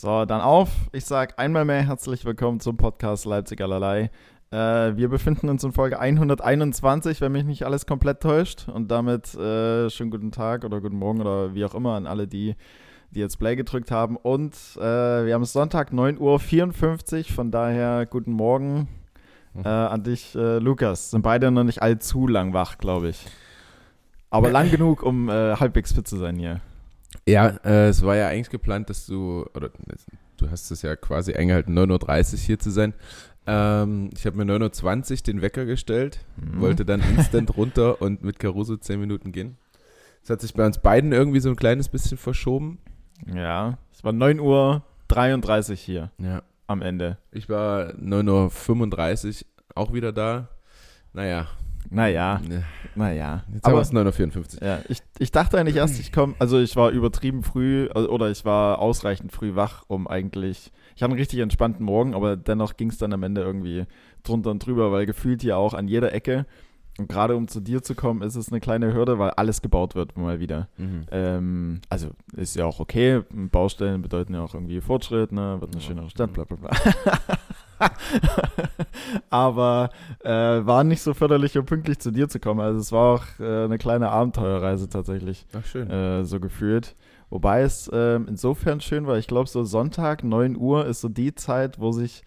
[0.00, 0.68] So, dann auf.
[0.92, 4.12] Ich sage einmal mehr herzlich willkommen zum Podcast Leipzig allerlei.
[4.52, 4.56] Äh,
[4.96, 8.68] wir befinden uns in Folge 121, wenn mich nicht alles komplett täuscht.
[8.68, 12.28] Und damit äh, schönen guten Tag oder guten Morgen oder wie auch immer an alle,
[12.28, 12.54] die,
[13.10, 14.16] die jetzt Play gedrückt haben.
[14.16, 18.86] Und äh, wir haben Sonntag 9.54 Uhr, von daher guten Morgen
[19.54, 19.64] mhm.
[19.64, 21.10] äh, an dich, äh, Lukas.
[21.10, 23.26] Sind beide noch nicht allzu lang wach, glaube ich.
[24.30, 26.60] Aber lang genug, um äh, halbwegs fit zu sein hier.
[27.28, 29.70] Ja, äh, es war ja eigentlich geplant, dass du, oder
[30.38, 32.94] du hast es ja quasi eingehalten, 9.30 Uhr hier zu sein.
[33.46, 36.60] Ähm, ich habe mir 9.20 Uhr den Wecker gestellt, mhm.
[36.60, 39.58] wollte dann instant runter und mit Caruso 10 Minuten gehen.
[40.22, 42.78] Das hat sich bei uns beiden irgendwie so ein kleines bisschen verschoben.
[43.26, 46.10] Ja, es war 9.33 Uhr hier.
[46.16, 46.42] Ja.
[46.66, 47.18] Am Ende.
[47.30, 50.48] Ich war 9.35 Uhr auch wieder da.
[51.12, 51.46] Naja,
[51.90, 52.40] naja,
[52.94, 53.44] naja.
[53.52, 56.90] Jetzt aber, es 9.54 Ja, ich, ich dachte eigentlich erst, ich komme, also ich war
[56.90, 61.84] übertrieben früh oder ich war ausreichend früh wach, um eigentlich, ich hatte einen richtig entspannten
[61.84, 63.86] Morgen, aber dennoch ging es dann am Ende irgendwie
[64.22, 66.46] drunter und drüber, weil gefühlt hier auch an jeder Ecke
[66.98, 69.94] und gerade um zu dir zu kommen, ist es eine kleine Hürde, weil alles gebaut
[69.94, 70.68] wird mal wieder.
[70.76, 71.06] Mhm.
[71.12, 73.22] Ähm, also ist ja auch okay.
[73.30, 75.58] Baustellen bedeuten ja auch irgendwie Fortschritt, ne?
[75.60, 76.70] wird eine schönere Stadt, bla bla bla.
[79.30, 79.90] Aber
[80.24, 82.60] äh, war nicht so förderlich, um pünktlich zu dir zu kommen.
[82.60, 85.46] Also es war auch äh, eine kleine Abenteuerreise tatsächlich.
[85.52, 85.90] Ach schön.
[85.90, 86.96] Äh, so gefühlt.
[87.30, 91.34] Wobei es ähm, insofern schön war, ich glaube so Sonntag, 9 Uhr ist so die
[91.34, 92.22] Zeit, wo sich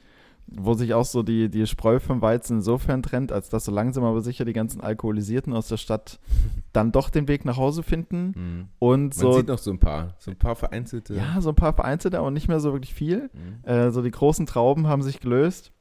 [0.47, 4.03] wo sich auch so die, die Spreu vom Weizen insofern trennt, als dass so langsam
[4.03, 6.19] aber sicher die ganzen Alkoholisierten aus der Stadt
[6.73, 8.33] dann doch den Weg nach Hause finden.
[8.35, 8.67] Mhm.
[8.79, 11.15] Und so, Man sieht noch so ein paar, so ein paar vereinzelte.
[11.15, 13.29] Ja, so ein paar vereinzelte, aber nicht mehr so wirklich viel.
[13.33, 13.69] Mhm.
[13.69, 15.71] Äh, so die großen Trauben haben sich gelöst.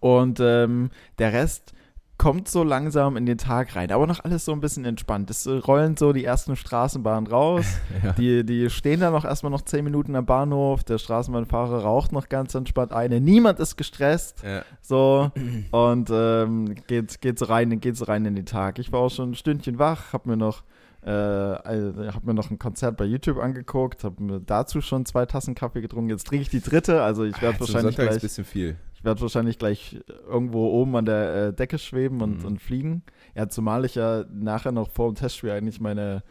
[0.00, 1.74] Und ähm, der Rest
[2.16, 5.30] kommt so langsam in den Tag rein, aber noch alles so ein bisschen entspannt.
[5.30, 7.64] Es rollen so die ersten Straßenbahnen raus.
[8.04, 8.12] ja.
[8.12, 10.84] die, die stehen dann noch erstmal noch zehn Minuten am Bahnhof.
[10.84, 13.20] Der Straßenbahnfahrer raucht noch ganz entspannt eine.
[13.20, 14.42] Niemand ist gestresst.
[14.44, 14.62] Ja.
[14.80, 15.32] So
[15.72, 18.78] und ähm, geht, geht, so rein, geht so rein in den Tag.
[18.78, 20.62] Ich war auch schon ein Stündchen wach, hab mir noch
[21.02, 25.54] äh, habe mir noch ein Konzert bei YouTube angeguckt, habe mir dazu schon zwei Tassen
[25.54, 26.08] Kaffee getrunken.
[26.08, 28.08] Jetzt trinke ich die dritte, also ich werde wahrscheinlich gleich.
[28.08, 32.40] Ist ein bisschen viel werde wahrscheinlich gleich irgendwo oben an der äh, Decke schweben und,
[32.40, 32.46] mhm.
[32.46, 33.02] und fliegen.
[33.34, 36.22] Ja, zumal ich ja nachher noch vor dem Testspiel eigentlich meine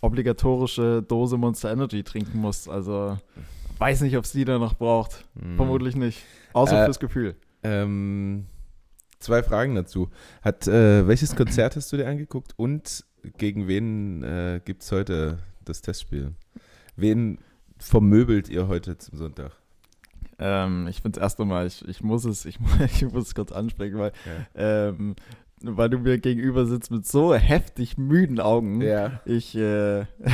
[0.00, 2.68] obligatorische Dose Monster Energy trinken muss.
[2.68, 3.18] Also
[3.78, 5.26] weiß nicht, ob es die da noch braucht.
[5.34, 5.56] Mhm.
[5.56, 6.22] Vermutlich nicht.
[6.52, 7.36] Außer äh, fürs Gefühl.
[7.62, 8.46] Ähm,
[9.18, 10.10] zwei Fragen dazu.
[10.42, 13.04] Hat, äh, welches Konzert hast du dir angeguckt und
[13.36, 16.34] gegen wen äh, gibt es heute das Testspiel?
[16.96, 17.38] Wen
[17.78, 19.59] vermöbelt ihr heute zum Sonntag?
[20.40, 23.52] Ähm, ich finde es erst einmal, ich, ich muss es, ich, ich muss es kurz
[23.52, 24.12] ansprechen, weil,
[24.56, 24.88] ja.
[24.88, 25.14] ähm,
[25.62, 28.80] weil du mir gegenüber sitzt mit so heftig müden Augen.
[28.80, 29.20] Ja.
[29.26, 30.00] Ich, äh,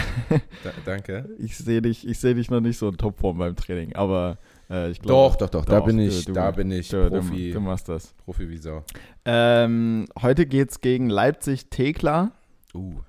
[0.62, 1.28] da, danke.
[1.38, 4.38] Ich sehe dich, ich dich noch nicht so in Topform beim Training, aber
[4.70, 5.14] äh, ich glaube.
[5.14, 7.48] Doch, doch, doch, da bin ich, du, da bin ich du, Profi.
[7.48, 8.14] Du, du, machst das.
[8.24, 8.84] Profi wie Sau.
[9.24, 12.30] Ähm, heute geht's gegen Leipzig-Tekla.
[12.74, 13.00] Uh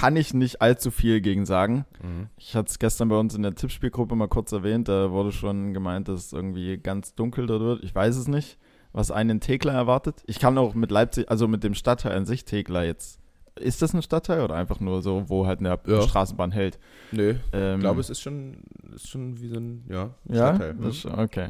[0.00, 1.84] kann ich nicht allzu viel gegen sagen.
[2.02, 2.28] Mhm.
[2.36, 5.74] Ich hatte es gestern bei uns in der Tippspielgruppe mal kurz erwähnt, da wurde schon
[5.74, 7.84] gemeint, dass es irgendwie ganz dunkel dort wird.
[7.84, 8.58] Ich weiß es nicht,
[8.92, 10.22] was einen Tegler erwartet.
[10.26, 13.20] Ich kann auch mit Leipzig, also mit dem Stadtteil an sich Tegler jetzt
[13.56, 16.02] ist das ein Stadtteil oder einfach nur so, wo halt eine ja.
[16.02, 16.78] Straßenbahn hält?
[17.12, 18.62] Nö, ähm, ich glaube, es ist schon,
[19.02, 20.76] ist schon wie so ein ja, Stadtteil.
[20.80, 21.48] Ja, ist, okay.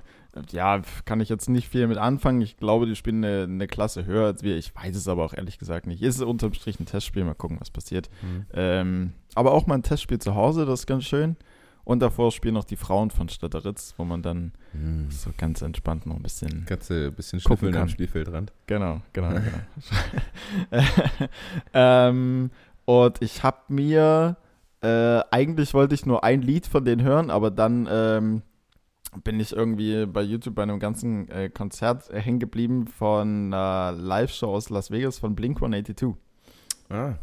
[0.53, 2.41] Ja, kann ich jetzt nicht viel mit anfangen.
[2.41, 4.57] Ich glaube, die spielen eine, eine, Klasse höher als wir.
[4.57, 6.03] Ich weiß es aber auch ehrlich gesagt nicht.
[6.03, 8.09] Ist unterm Strich ein Testspiel, mal gucken, was passiert.
[8.23, 8.47] Mhm.
[8.55, 11.37] Ähm, aber auch mal ein Testspiel zu Hause, das ist ganz schön.
[11.85, 15.11] Und davor spielen noch die Frauen von Stadteritz, wo man dann mm.
[15.11, 16.67] so ganz entspannt noch ein bisschen.
[16.67, 18.53] Du ein bisschen schnüffeln am Spielfeldrand.
[18.67, 19.31] Genau, genau,
[20.71, 20.85] genau.
[21.75, 22.51] ähm,
[22.85, 24.37] und ich habe mir,
[24.83, 28.43] äh, eigentlich wollte ich nur ein Lied von denen hören, aber dann ähm,
[29.25, 34.55] bin ich irgendwie bei YouTube bei einem ganzen äh, Konzert hängen geblieben von einer Live-Show
[34.55, 36.15] aus Las Vegas von Blink 182.
[36.89, 37.15] Ah.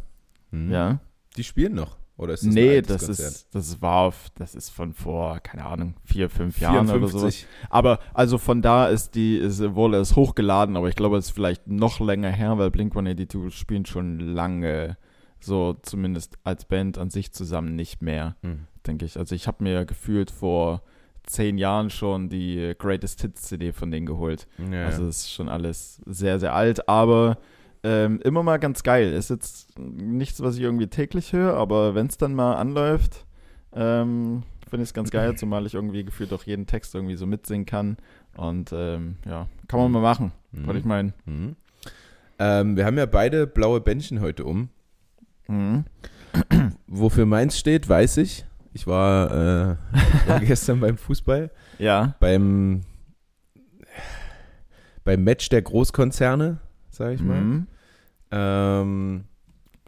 [0.50, 0.70] Hm.
[0.70, 1.00] Ja.
[1.36, 1.96] Die spielen noch.
[2.16, 3.28] Oder ist das nee, das Konzert?
[3.28, 6.60] ist, das war auf, das ist von vor, keine Ahnung, vier, fünf 54.
[6.60, 7.46] Jahren oder so.
[7.70, 11.30] Aber also von da ist die, ist, wurde es hochgeladen, aber ich glaube, es ist
[11.30, 14.96] vielleicht noch länger her, weil Blink 182 spielen schon lange
[15.40, 18.66] so zumindest als Band an sich zusammen nicht mehr, mhm.
[18.86, 19.18] denke ich.
[19.18, 20.82] Also ich habe mir gefühlt vor
[21.28, 24.48] zehn Jahren schon die Greatest Hits CD von denen geholt.
[24.72, 27.38] Ja, also es ist schon alles sehr, sehr alt, aber
[27.84, 29.12] ähm, immer mal ganz geil.
[29.12, 33.26] Ist jetzt nichts, was ich irgendwie täglich höre, aber wenn es dann mal anläuft,
[33.74, 37.26] ähm, finde ich es ganz geil, zumal ich irgendwie gefühlt auch jeden Text irgendwie so
[37.26, 37.98] mitsingen kann.
[38.36, 40.66] Und ähm, ja, kann man mal machen, mhm.
[40.66, 41.12] wollte ich meinen.
[41.24, 41.56] Mhm.
[42.40, 44.68] Wir haben ja beide blaue Bändchen heute um.
[45.48, 45.84] Mhm.
[46.86, 48.44] Wofür meins steht, weiß ich.
[48.72, 49.76] Ich war, äh,
[50.28, 51.50] war gestern beim Fußball.
[51.78, 52.14] Ja.
[52.20, 52.82] Beim,
[55.04, 56.58] beim Match der Großkonzerne,
[56.90, 57.40] sag ich mal.
[57.40, 57.66] Mhm.
[58.30, 59.24] Ähm,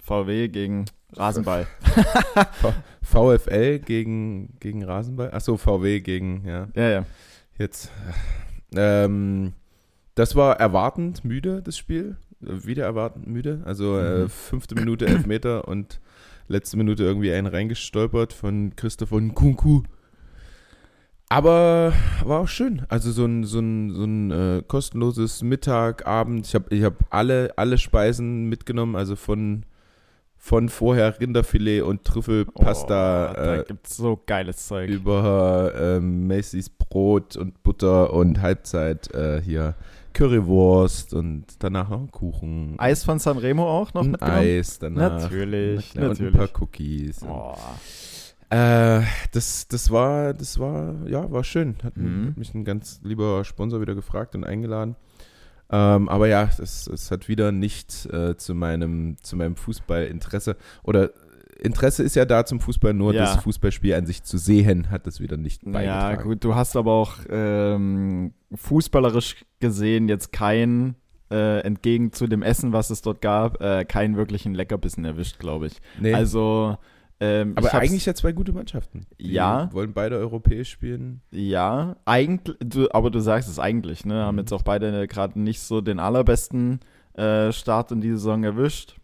[0.02, 1.66] VW gegen Rasenball.
[3.02, 5.32] VfL gegen, gegen Rasenball.
[5.32, 6.68] Achso, VW gegen, ja.
[6.74, 7.06] Ja, ja.
[7.58, 7.90] Jetzt.
[8.74, 9.52] Ähm,
[10.14, 12.16] das war erwartend müde, das Spiel.
[12.40, 13.60] Wieder erwartend müde.
[13.64, 14.24] Also äh, mhm.
[14.24, 16.00] äh, fünfte Minute Elfmeter und
[16.48, 19.82] letzte Minute irgendwie einen reingestolpert von Christoph Nkunku.
[21.32, 21.92] Aber
[22.24, 22.82] war auch schön.
[22.88, 26.44] Also so ein, so ein, so ein äh, kostenloses Mittag, Abend.
[26.48, 29.64] Ich habe ich hab alle, alle Speisen mitgenommen, also von,
[30.36, 33.30] von vorher Rinderfilet und Trüffelpasta.
[33.30, 34.90] Oh, da äh, gibt's so geiles Zeug.
[34.90, 39.76] Über äh, Macy's Brot und Butter und Halbzeit äh, hier
[40.12, 42.74] Currywurst und danach noch einen Kuchen.
[42.78, 44.38] Eis von Sanremo auch noch ein mitgenommen?
[44.38, 45.22] Eis danach.
[45.22, 46.20] Natürlich, natürlich.
[46.20, 47.22] Und ein paar Cookies.
[47.22, 47.54] Oh.
[48.50, 49.02] Äh,
[49.32, 51.76] das, das war, das war, ja, war schön.
[51.84, 52.34] Hat, mhm.
[52.36, 54.96] mich ein ganz lieber Sponsor wieder gefragt und eingeladen.
[55.70, 61.10] Ähm, aber ja, es, es hat wieder nicht äh, zu meinem, zu meinem Fußballinteresse oder
[61.62, 63.22] Interesse ist ja da zum Fußball, nur ja.
[63.22, 66.16] das Fußballspiel an sich zu sehen, hat das wieder nicht beigetragen.
[66.18, 70.96] Ja, gut, du hast aber auch ähm, fußballerisch gesehen jetzt kein,
[71.30, 75.66] äh, entgegen zu dem Essen, was es dort gab, äh, keinen wirklichen Leckerbissen erwischt, glaube
[75.66, 75.74] ich.
[76.00, 76.14] Nee.
[76.14, 76.76] Also
[77.22, 79.06] ähm, aber eigentlich ja zwei gute Mannschaften.
[79.20, 79.68] Die ja.
[79.72, 81.20] Wollen beide europäisch spielen.
[81.30, 84.24] Ja, eigentlich, du, aber du sagst es eigentlich, ne?
[84.24, 84.40] Haben mhm.
[84.40, 86.80] jetzt auch beide gerade nicht so den allerbesten
[87.12, 88.96] äh, Start in die Saison erwischt.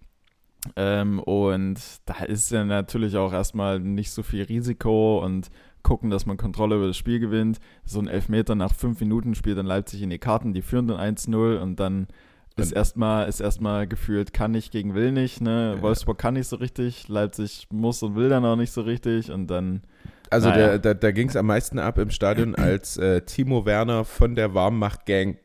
[0.74, 5.50] Ähm, und da ist ja natürlich auch erstmal nicht so viel Risiko und
[5.82, 7.60] gucken, dass man Kontrolle über das Spiel gewinnt.
[7.84, 10.98] So ein Elfmeter nach fünf Minuten spielt dann Leipzig in die Karten, die führen dann
[10.98, 12.08] 1-0 und dann
[12.56, 15.74] ist erstmal ist erstmal gefühlt kann nicht gegen will nicht, ne?
[15.76, 15.82] Ja.
[15.82, 19.46] Wolfsburg kann nicht so richtig, Leipzig muss und will dann auch nicht so richtig und
[19.48, 19.82] dann
[20.30, 20.66] also naja.
[20.68, 24.34] der, da, da ging es am meisten ab im Stadion, als äh, Timo Werner von
[24.34, 25.36] der Warmmacht-Gang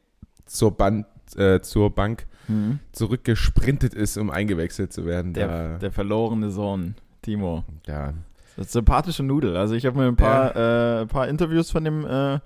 [0.46, 1.06] zur, Band,
[1.36, 2.80] äh, zur Bank mhm.
[2.92, 5.34] zurückgesprintet ist, um eingewechselt zu werden.
[5.34, 7.64] Der, der verlorene Sohn, Timo.
[7.88, 8.14] Ja.
[8.58, 9.56] Das ist sympathische Nudel.
[9.56, 11.02] Also ich habe mir ein paar, ja.
[11.02, 12.40] äh, paar Interviews von dem äh,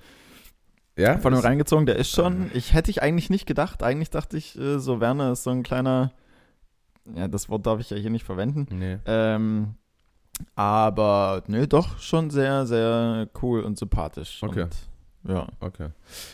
[0.98, 1.86] ja, von ihm reingezogen.
[1.86, 3.84] Der ist schon, ich hätte ich eigentlich nicht gedacht.
[3.84, 6.12] Eigentlich dachte ich, äh, so Werner ist so ein kleiner,
[7.14, 8.68] ja, das Wort darf ich ja hier nicht verwenden.
[8.72, 8.98] Nee.
[9.06, 9.76] Ähm,
[10.56, 14.42] aber nö, doch schon sehr, sehr cool und sympathisch.
[14.42, 14.64] Okay.
[14.64, 14.76] Und,
[15.28, 15.48] ja.
[15.60, 15.90] Okay.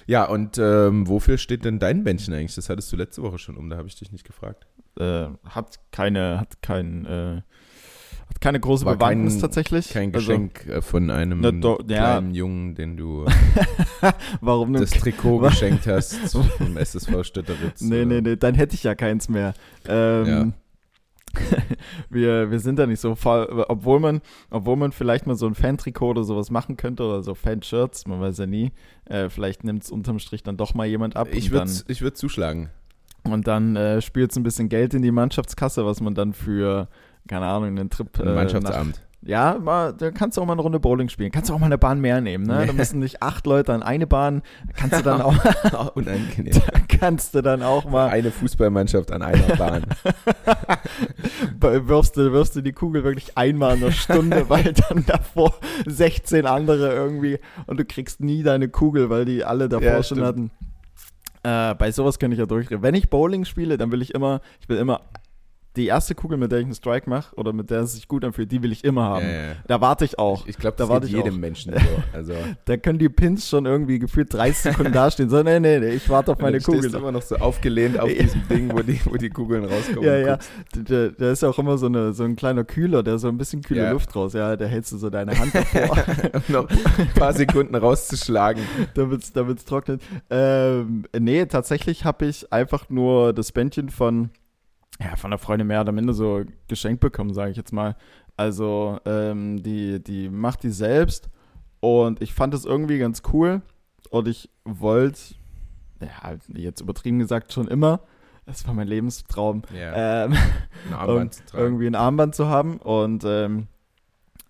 [0.06, 2.56] Ja, und ähm, wofür steht denn dein Bändchen eigentlich?
[2.56, 4.68] Das hattest du letzte Woche schon um, da habe ich dich nicht gefragt.
[5.00, 7.42] Äh, hat keine, hat kein, äh,
[8.28, 9.90] hat keine große War Bewandtnis kein, tatsächlich.
[9.90, 12.38] Kein also Geschenk also, von einem ne, do, kleinen ja.
[12.38, 13.26] Jungen, den du
[14.42, 17.82] Warum das Trikot geschenkt hast vom SSV Stötteritz.
[17.82, 19.54] Nee, nee, nee, dann hätte ich ja keins mehr.
[19.88, 20.48] Ähm, ja.
[22.10, 25.56] wir, wir sind da nicht so voll, obwohl man, obwohl man vielleicht mal so ein
[25.56, 28.72] Fan-Trikot oder sowas machen könnte oder so Fan-Shirts, man weiß ja nie.
[29.06, 31.30] Äh, vielleicht nimmt es unterm Strich dann doch mal jemand ab.
[31.32, 32.70] Ich würde würd zuschlagen.
[33.24, 36.88] Und dann äh, spielt es ein bisschen Geld in die Mannschaftskasse, was man dann für
[37.28, 38.08] keine Ahnung, einen Trip.
[38.20, 39.02] Äh, Mannschaftsabend.
[39.22, 41.32] Nach, ja, mal, da kannst du auch mal eine Runde Bowling spielen.
[41.32, 42.66] Kannst du auch mal eine Bahn mehr nehmen, ne?
[42.66, 44.42] Da müssen nicht acht Leute an eine Bahn.
[44.76, 45.22] Kannst du dann
[45.74, 45.96] auch.
[45.96, 46.54] Unangenehm.
[47.02, 48.10] Kannst du dann auch mal.
[48.10, 49.82] Eine Fußballmannschaft an einer Bahn.
[51.60, 55.52] wirfst, du, wirfst du die Kugel wirklich einmal in der Stunde, weil dann davor
[55.88, 60.20] 16 andere irgendwie und du kriegst nie deine Kugel, weil die alle davor ja, schon
[60.20, 60.28] stimmt.
[60.28, 60.52] hatten.
[61.42, 62.84] Äh, bei sowas kann ich ja durchdrehen.
[62.84, 65.02] Wenn ich Bowling spiele, dann will ich immer, ich will immer
[65.78, 68.26] die erste Kugel, mit der ich einen Strike mache oder mit der es sich gut
[68.26, 69.26] anfühlt, die will ich immer haben.
[69.26, 69.52] Ja, ja.
[69.68, 70.46] Da warte ich auch.
[70.46, 71.40] Ich, glaube, das da geht jedem auch.
[71.40, 71.80] Menschen so.
[72.14, 72.34] Also.
[72.66, 75.30] da können die Pins schon irgendwie gefühlt 30 Sekunden dastehen.
[75.30, 76.92] So, nee, nee, nee, ich warte auf meine Kugel.
[76.92, 80.04] Du immer noch so aufgelehnt auf diesem Ding, wo die, wo die Kugeln rauskommen.
[80.04, 80.40] Ja, ja.
[80.76, 83.38] Da, da ist ja auch immer so, eine, so ein kleiner Kühler, der so ein
[83.38, 83.92] bisschen kühle ja.
[83.92, 84.34] Luft raus.
[84.34, 85.98] Ja, da hältst du so deine Hand davor.
[86.34, 88.64] um noch ein paar Sekunden rauszuschlagen.
[88.94, 90.02] Damit es trocknet.
[90.30, 94.32] Ähm, nee, tatsächlich habe ich einfach nur das Bändchen von
[95.02, 97.96] ja, von der Freundin mehr oder minder so geschenkt bekommen, sage ich jetzt mal.
[98.38, 101.30] Also, ähm, die, die macht die selbst
[101.80, 103.62] und ich fand es irgendwie ganz cool
[104.10, 105.20] und ich wollte,
[106.00, 108.02] ja, jetzt übertrieben gesagt, schon immer,
[108.46, 110.26] das war mein Lebenstraum, yeah.
[110.26, 110.34] ähm,
[110.98, 113.68] ein irgendwie ein Armband zu haben und ähm,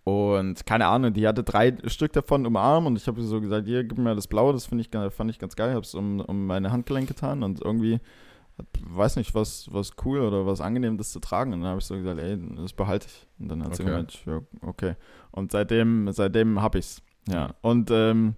[0.04, 3.68] und keine Ahnung, die hatte drei Stück davon im Arm und ich habe so gesagt,
[3.68, 5.70] hier, gib mir das Blaue, das ich, fand ich ganz geil.
[5.70, 8.00] Ich habe es um, um meine Handgelenk getan und irgendwie
[8.84, 11.54] weiß nicht, was, was cool oder was angenehm das zu tragen.
[11.54, 13.28] Und dann habe ich so gesagt, ey, das behalte ich.
[13.40, 13.78] Und dann hat okay.
[13.78, 14.96] sie gemeint, ja, okay.
[15.32, 17.02] Und seitdem, seitdem habe ich es.
[17.28, 17.54] Ja.
[17.62, 18.36] Und ähm,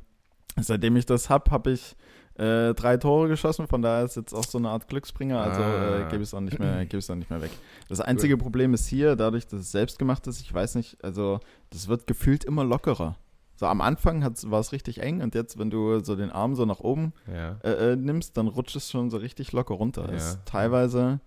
[0.59, 1.95] seitdem ich das habe, habe ich
[2.35, 5.63] äh, drei Tore geschossen, von daher ist jetzt auch so eine Art Glücksbringer, also äh,
[5.63, 5.99] ah.
[5.99, 7.51] äh, gebe ich es auch nicht mehr, gebe es auch nicht mehr weg.
[7.89, 8.39] Das einzige cool.
[8.39, 11.39] Problem ist hier, dadurch, dass es selbst gemacht ist, ich weiß nicht, also
[11.69, 13.17] das wird gefühlt immer lockerer.
[13.55, 16.65] So am Anfang war es richtig eng und jetzt, wenn du so den Arm so
[16.65, 17.57] nach oben ja.
[17.63, 20.07] äh, äh nimmst, dann rutscht es schon so richtig locker runter.
[20.09, 20.15] Ja.
[20.15, 21.19] Ist teilweise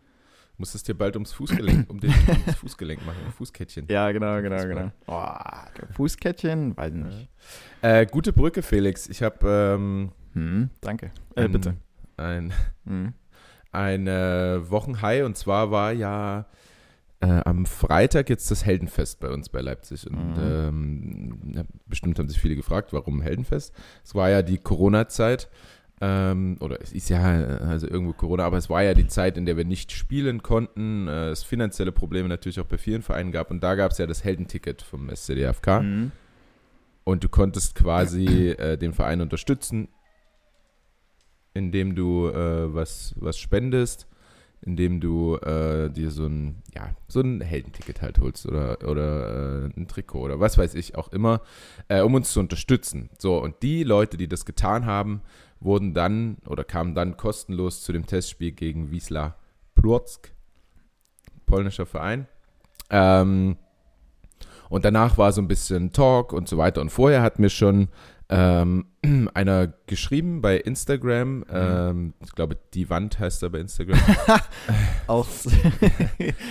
[0.59, 3.87] muss es dir bald ums Fußgelenk, um den, ums Fußgelenk machen, um Fußkettchen.
[3.89, 4.91] Ja, genau, genau, genau.
[5.07, 5.23] Oh,
[5.93, 7.29] Fußkettchen, weiß nicht.
[7.83, 9.09] Äh, gute Brücke, Felix.
[9.09, 11.11] Ich habe ähm, hm, danke.
[11.35, 11.77] Äh, ein, bitte.
[12.17, 12.53] Ein,
[12.87, 13.13] hm.
[13.73, 16.47] ein äh, Wochenhigh und zwar war ja
[17.21, 20.07] äh, am Freitag jetzt das Heldenfest bei uns bei Leipzig.
[20.07, 20.43] Und mhm.
[20.43, 23.75] ähm, ja, bestimmt haben sich viele gefragt, warum Heldenfest?
[24.05, 25.49] Es war ja die Corona-Zeit.
[25.99, 29.47] Ähm, oder es ist ja also irgendwo Corona, aber es war ja die Zeit, in
[29.47, 33.51] der wir nicht spielen konnten, äh, es finanzielle Probleme natürlich auch bei vielen Vereinen gab
[33.51, 36.13] und da gab es ja das Heldenticket vom SCDFK mhm.
[37.05, 39.89] und du konntest quasi äh, den Verein unterstützen,
[41.55, 44.07] indem du äh, was, was spendest,
[44.67, 49.81] indem du äh, dir so ein, ja, so ein Heldenticket halt holst oder, oder äh,
[49.81, 51.41] ein Trikot oder was weiß ich auch immer,
[51.89, 53.09] äh, um uns zu unterstützen.
[53.19, 55.23] So, und die Leute, die das getan haben,
[55.61, 59.37] wurden dann oder kamen dann kostenlos zu dem Testspiel gegen Wisla
[59.77, 60.33] Płock,
[61.47, 62.27] polnischer Verein.
[62.91, 63.57] Ähm,
[64.69, 66.81] und danach war so ein bisschen Talk und so weiter.
[66.81, 67.89] Und vorher hat mir schon
[68.29, 68.87] ähm,
[69.35, 71.45] einer geschrieben bei Instagram, mhm.
[71.53, 73.99] ähm, ich glaube, die Wand heißt er bei Instagram.
[75.07, 75.27] Auch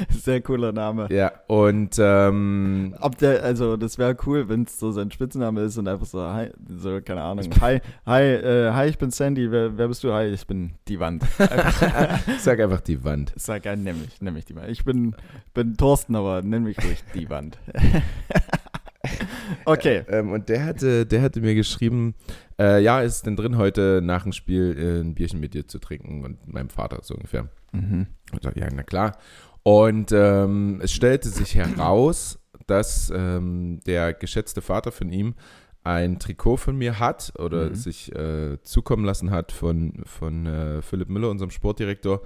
[0.09, 1.07] sehr cooler Name.
[1.11, 5.77] Ja, und ähm, ob der, also das wäre cool, wenn es so sein Spitzname ist
[5.77, 9.77] und einfach so, hi, so, keine Ahnung, hi, hi, äh, hi, ich bin Sandy, wer,
[9.77, 10.13] wer bist du?
[10.13, 11.23] Hi, ich bin die Wand.
[12.39, 13.33] Sag einfach die Wand.
[13.35, 14.69] Sag ja, nämlich, nämlich die Wand.
[14.69, 15.15] Ich bin,
[15.53, 17.57] bin Thorsten, aber nenn mich ruhig die Wand.
[19.65, 20.03] okay.
[20.09, 22.15] Ähm, und der hatte, der hatte mir geschrieben,
[22.59, 25.67] äh, ja, ist es denn drin, heute nach dem Spiel äh, ein Bierchen mit dir
[25.67, 27.49] zu trinken und meinem Vater so ungefähr.
[27.71, 28.07] Mhm.
[28.31, 29.17] Und so, ja, na klar.
[29.63, 35.35] Und ähm, es stellte sich heraus, dass ähm, der geschätzte Vater von ihm
[35.83, 37.75] ein Trikot von mir hat oder mhm.
[37.75, 42.21] sich äh, zukommen lassen hat von, von äh, Philipp Müller, unserem Sportdirektor.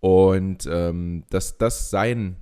[0.00, 2.36] Und ähm, dass das sein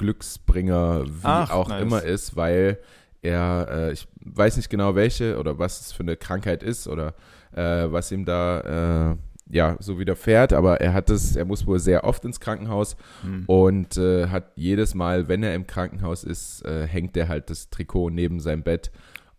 [0.00, 1.82] Glücksbringer, wie Ach, auch nice.
[1.82, 2.78] immer ist, weil
[3.20, 7.12] er, äh, ich weiß nicht genau welche oder was es für eine Krankheit ist oder
[7.52, 7.60] äh,
[7.92, 9.16] was ihm da äh,
[9.54, 13.44] ja so widerfährt, aber er hat es, er muss wohl sehr oft ins Krankenhaus hm.
[13.46, 17.68] und äh, hat jedes Mal, wenn er im Krankenhaus ist, äh, hängt er halt das
[17.68, 18.90] Trikot neben seinem Bett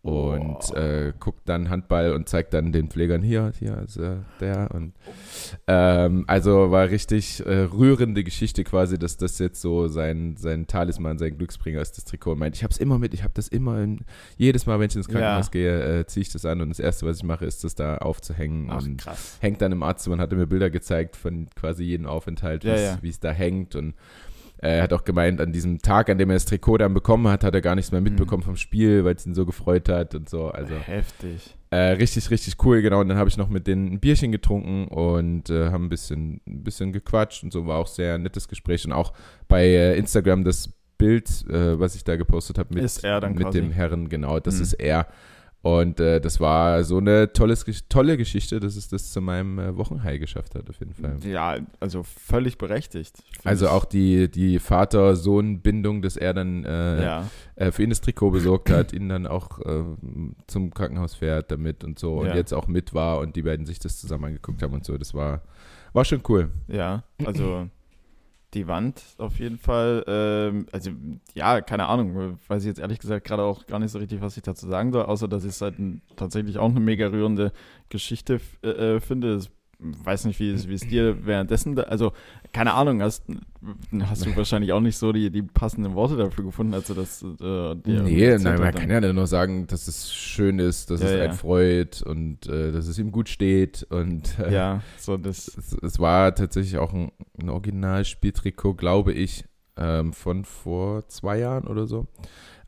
[0.04, 4.94] und äh, guckt dann Handball und zeigt dann den Pflegern hier, hier äh, der und
[5.68, 11.20] ähm, also war richtig äh, rührende Geschichte quasi, dass das jetzt so sein, sein Talisman,
[11.20, 12.32] sein Glücksbringer ist, das Trikot.
[12.32, 14.00] Und meint, ich habe es immer mit, ich habe das immer, in,
[14.38, 15.52] jedes Mal, wenn ich ins Krankenhaus ja.
[15.52, 17.98] gehe, äh, ziehe ich das an und das Erste, was ich mache, ist das da
[17.98, 19.38] aufzuhängen Ach, und krass.
[19.40, 22.98] hängt dann im Arztzimmer und hatte mir Bilder gezeigt von quasi jedem Aufenthalt, wie ja,
[23.04, 23.94] es da hängt und
[24.62, 27.44] er hat auch gemeint, an diesem Tag, an dem er das Trikot dann bekommen hat,
[27.44, 28.46] hat er gar nichts mehr mitbekommen mhm.
[28.46, 30.50] vom Spiel, weil es ihn so gefreut hat und so.
[30.50, 31.56] Also heftig.
[31.72, 33.00] Äh, richtig, richtig cool, genau.
[33.00, 36.42] Und dann habe ich noch mit denen ein Bierchen getrunken und äh, haben ein bisschen,
[36.48, 38.86] ein bisschen gequatscht und so war auch sehr nettes Gespräch.
[38.86, 39.14] Und auch
[39.48, 42.84] bei äh, Instagram das Bild, äh, was ich da gepostet habe mit,
[43.36, 44.62] mit dem Herren, genau, das mhm.
[44.62, 45.08] ist er.
[45.64, 49.78] Und äh, das war so eine tolles, tolle Geschichte, dass es das zu meinem äh,
[49.78, 51.18] Wochenhigh geschafft hat, auf jeden Fall.
[51.24, 53.22] Ja, also völlig berechtigt.
[53.44, 57.30] Also auch die, die Vater-Sohn-Bindung, dass er dann äh, ja.
[57.56, 59.84] Äh, für ihn das Trikot besorgt hat, ihn dann auch äh,
[60.48, 62.36] zum Krankenhaus fährt damit und so und ja.
[62.36, 64.98] jetzt auch mit war und die beiden sich das zusammen angeguckt haben und so.
[64.98, 65.44] Das war,
[65.94, 66.50] war schon cool.
[66.70, 67.68] Ja, also
[68.54, 70.04] die Wand auf jeden Fall.
[70.08, 70.92] Ähm, also
[71.34, 74.38] ja, keine Ahnung, weiß ich jetzt ehrlich gesagt gerade auch gar nicht so richtig, was
[74.38, 75.76] ich dazu sagen soll, außer dass ich es halt
[76.16, 77.52] tatsächlich auch eine mega rührende
[77.90, 79.36] Geschichte äh, finde.
[79.36, 79.50] Es
[79.82, 82.14] weiß nicht, wie es, wie es dir währenddessen, also
[82.54, 83.24] keine Ahnung, hast,
[84.04, 87.24] hast du wahrscheinlich auch nicht so die, die passenden Worte dafür gefunden, als du das
[87.24, 91.08] äh, dir Nee, nein, man kann ja nur sagen, dass es schön ist, dass ja,
[91.08, 91.34] es einen ja.
[91.34, 95.48] freut und äh, dass es ihm gut steht und äh, ja, so das.
[95.48, 97.12] Es, es, war tatsächlich auch ein,
[97.42, 99.46] ein Originalspieltrikot, glaube ich,
[99.78, 102.08] ähm, von vor zwei Jahren oder so.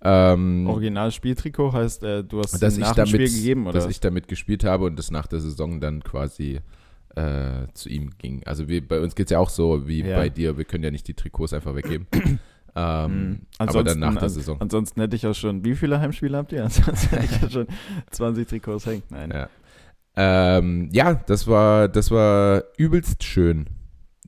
[0.06, 3.80] Ähm, Original-Spieltrikot heißt, äh, du hast es nach dem Spiel gegeben, oder?
[3.80, 6.60] Dass ich damit gespielt habe und das nach der Saison dann quasi
[7.16, 8.44] äh, zu ihm ging.
[8.46, 10.16] Also wir, bei uns geht es ja auch so wie ja.
[10.18, 12.08] bei dir, wir können ja nicht die Trikots einfach weggeben.
[12.76, 13.40] ähm, mhm.
[13.58, 14.60] aber dann nach der Saison.
[14.60, 16.64] Ansonsten hätte ich auch schon, wie viele Heimspiele habt ihr?
[16.64, 17.68] Ansonsten hätte ich ja schon
[18.12, 19.04] 20 Trikots hängen.
[19.10, 19.32] Nein.
[19.32, 19.50] Ja.
[20.16, 23.68] Ähm, ja, das war, das war übelst schön.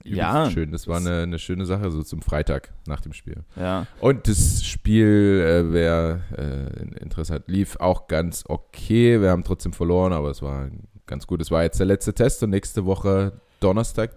[0.03, 0.49] Übelst ja.
[0.51, 0.71] schön.
[0.71, 3.43] Das war eine, eine schöne Sache, so zum Freitag nach dem Spiel.
[3.55, 3.87] Ja.
[3.99, 9.21] Und das Spiel, äh, wer äh, Interesse hat, lief auch ganz okay.
[9.21, 11.41] Wir haben trotzdem verloren, aber es war ein ganz gut.
[11.41, 14.11] Es war jetzt der letzte Test und nächste Woche Donnerstag,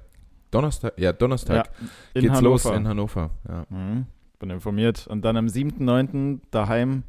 [0.50, 1.68] Donnerstag, ja, Donnerstag
[2.14, 2.70] ja, geht's Hannover.
[2.70, 3.30] los in Hannover.
[3.48, 3.66] Ja.
[3.68, 4.06] Mhm,
[4.38, 5.06] bin informiert.
[5.06, 6.40] Und dann am 7.9.
[6.50, 7.02] daheim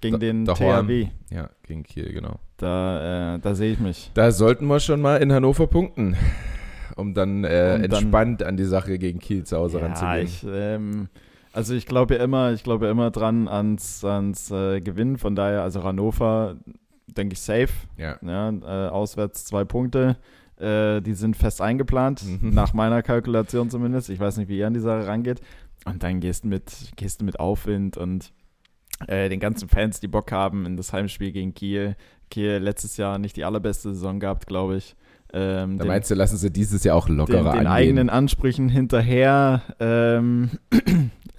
[0.00, 1.08] gegen da, den THW.
[1.30, 2.40] Ja, gegen Kiel, genau.
[2.56, 4.10] Da, äh, da sehe ich mich.
[4.14, 6.16] Da sollten wir schon mal in Hannover punkten,
[6.96, 10.26] um dann äh, um entspannt dann, an die Sache gegen Kiel zu Hause ja, ranzugehen.
[10.26, 11.08] Ich, ähm,
[11.52, 15.16] also ich glaube ja immer, ich glaube immer dran ans, ans äh, Gewinnen.
[15.16, 16.56] Von daher, also Hannover,
[17.14, 17.72] denke ich, safe.
[17.96, 18.18] Ja.
[18.22, 20.16] ja äh, auswärts zwei Punkte.
[20.58, 22.50] Äh, die sind fest eingeplant, mhm.
[22.54, 24.10] nach meiner Kalkulation zumindest.
[24.10, 25.40] Ich weiß nicht, wie ihr an die Sache rangeht.
[25.86, 28.32] Und dann gehst du mit, gehst du mit Aufwind und
[29.06, 31.96] äh, den ganzen Fans, die Bock haben in das Heimspiel gegen Kiel.
[32.30, 34.94] Kiel letztes Jahr nicht die allerbeste Saison gehabt, glaube ich.
[35.32, 38.68] Ähm, da den, meinst du, lassen sie dieses Jahr auch lockerer den, den eigenen Ansprüchen
[38.68, 40.50] hinterher ähm,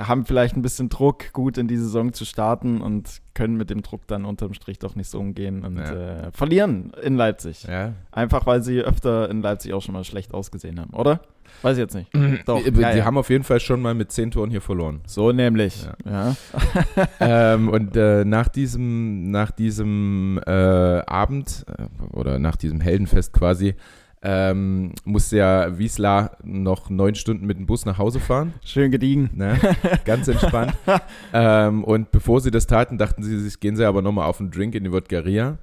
[0.08, 3.82] haben vielleicht ein bisschen Druck, gut in die Saison zu starten und können mit dem
[3.82, 6.28] Druck dann unterm Strich doch nicht so umgehen und ja.
[6.28, 7.64] äh, verlieren in Leipzig.
[7.64, 7.94] Ja.
[8.12, 11.22] Einfach weil sie öfter in Leipzig auch schon mal schlecht ausgesehen haben, oder?
[11.62, 12.10] Weiß ich jetzt nicht.
[12.48, 12.64] Doch.
[12.64, 15.02] Die, ja, haben auf jeden Fall schon mal mit zehn Toren hier verloren.
[15.06, 15.88] So nämlich.
[16.06, 16.36] Ja.
[17.20, 23.76] ähm, und äh, nach diesem, nach diesem äh, Abend äh, oder nach diesem Heldenfest quasi
[24.24, 28.54] ähm, musste ja Wiesla noch neun Stunden mit dem Bus nach Hause fahren.
[28.64, 29.32] Schön gediegen.
[29.34, 29.60] Ne?
[30.06, 30.74] Ganz entspannt.
[31.34, 34.52] ähm, und bevor sie das taten, dachten sie sich, gehen sie aber nochmal auf einen
[34.52, 35.58] Drink in die Wodgaria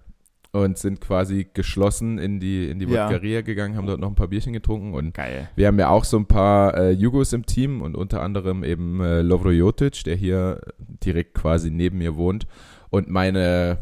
[0.51, 3.05] und sind quasi geschlossen in die, in die ja.
[3.05, 4.95] Wodgaria gegangen, haben dort noch ein paar Bierchen getrunken.
[4.95, 5.49] Und Geil.
[5.55, 9.01] wir haben ja auch so ein paar äh, Jugos im Team und unter anderem eben
[9.01, 12.47] äh, Lovro Jotic, der hier direkt quasi neben mir wohnt.
[12.91, 13.79] Und meine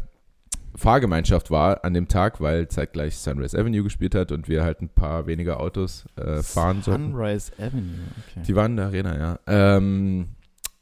[0.77, 4.89] Fahrgemeinschaft war an dem Tag, weil zeitgleich Sunrise Avenue gespielt hat und wir halt ein
[4.89, 7.11] paar weniger Autos äh, fahren sollten.
[7.11, 7.95] Sunrise Avenue,
[8.29, 8.41] okay.
[8.47, 9.39] Die waren in der Arena, ja.
[9.47, 10.27] Ähm,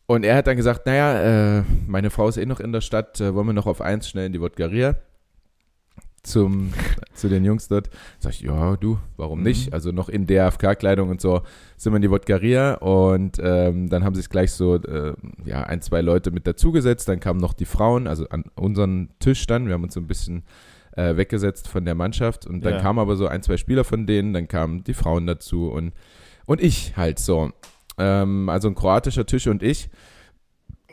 [0.05, 3.19] und er hat dann gesagt, naja, äh, meine Frau ist eh noch in der Stadt,
[3.21, 4.95] äh, wollen wir noch auf eins schnell in die Wodgaria?
[6.25, 6.73] Zum,
[7.13, 7.89] zu den Jungs dort.
[8.19, 9.67] Sag ich, ja, du, warum nicht?
[9.67, 9.73] Mhm.
[9.73, 11.41] Also noch in DFK-Kleidung und so
[11.77, 15.13] sind wir in die Wodgaria und ähm, dann haben sich gleich so äh,
[15.45, 17.07] ja, ein, zwei Leute mit dazugesetzt.
[17.07, 19.67] Dann kamen noch die Frauen, also an unseren Tisch dann.
[19.67, 20.43] Wir haben uns so ein bisschen
[20.95, 22.81] äh, weggesetzt von der Mannschaft und dann ja.
[22.81, 25.93] kamen aber so ein, zwei Spieler von denen, dann kamen die Frauen dazu und,
[26.45, 27.51] und ich halt so.
[27.97, 29.89] Ähm, also ein kroatischer Tisch und ich.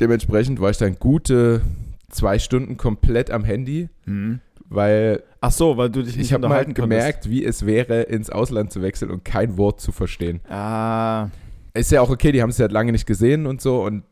[0.00, 1.62] Dementsprechend war ich dann gute
[2.08, 3.88] zwei Stunden komplett am Handy.
[4.06, 4.40] Mhm
[4.74, 8.30] weil Ach so, weil du dich nicht ich habe mal gemerkt, wie es wäre, ins
[8.30, 10.40] Ausland zu wechseln und kein Wort zu verstehen.
[10.48, 11.28] Ah.
[11.74, 14.04] Ist ja auch okay, die haben es ja lange nicht gesehen und so und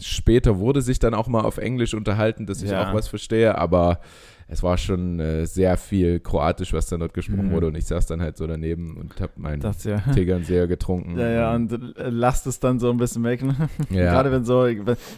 [0.00, 2.88] später wurde sich dann auch mal auf Englisch unterhalten, dass ich ja.
[2.88, 4.00] auch was verstehe, aber
[4.48, 7.52] es war schon äh, sehr viel Kroatisch, was dann dort gesprochen mhm.
[7.52, 10.00] wurde und ich saß dann halt so daneben und habe meinen das, ja.
[10.12, 11.18] sehr getrunken.
[11.18, 13.42] Ja, ja, und äh, lasst es dann so ein bisschen weg.
[13.42, 13.56] Ne?
[13.90, 13.96] Ja.
[14.12, 14.68] Gerade wenn so,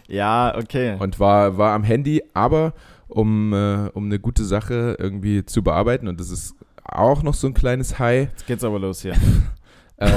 [0.09, 0.97] ja, okay.
[0.99, 2.73] Und war, war am Handy, aber
[3.09, 6.09] um, äh, um eine gute Sache irgendwie zu bearbeiten.
[6.09, 8.29] Und das ist auch noch so ein kleines High.
[8.31, 9.15] Jetzt geht's aber los hier.
[9.99, 10.11] ähm,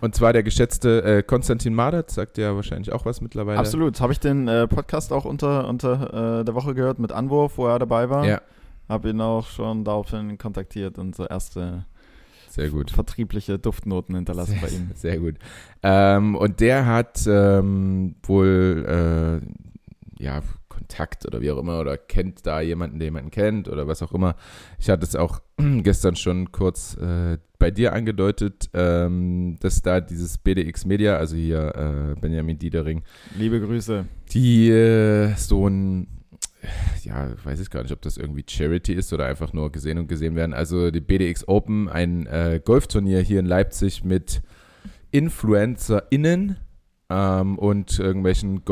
[0.00, 3.58] und zwar der geschätzte äh, Konstantin Madert, sagt ja wahrscheinlich auch was mittlerweile.
[3.58, 4.00] Absolut.
[4.00, 7.66] Habe ich den äh, Podcast auch unter, unter äh, der Woche gehört mit Anwurf, wo
[7.66, 8.26] er dabei war.
[8.26, 8.40] Ja.
[8.88, 11.86] Habe ihn auch schon daraufhin kontaktiert und so erste
[12.48, 12.90] sehr gut.
[12.90, 14.90] vertriebliche Duftnoten hinterlassen sehr, bei ihm.
[14.94, 15.36] Sehr gut.
[15.82, 19.40] Ähm, und der hat ähm, wohl
[20.20, 20.42] äh, ja
[20.74, 24.12] Kontakt oder wie auch immer oder kennt da jemanden, der jemanden kennt oder was auch
[24.12, 24.36] immer.
[24.78, 25.40] Ich hatte es auch
[25.82, 32.14] gestern schon kurz äh, bei dir angedeutet, ähm, dass da dieses BDX Media, also hier
[32.16, 33.02] äh, Benjamin Diedering.
[33.38, 34.06] Liebe Grüße.
[34.32, 36.08] Die äh, so ein
[37.02, 40.08] ja, weiß ich gar nicht, ob das irgendwie Charity ist oder einfach nur gesehen und
[40.08, 40.54] gesehen werden.
[40.54, 44.40] Also die BDX Open, ein äh, Golfturnier hier in Leipzig mit
[45.10, 46.56] InfluencerInnen
[47.10, 48.64] ähm, und irgendwelchen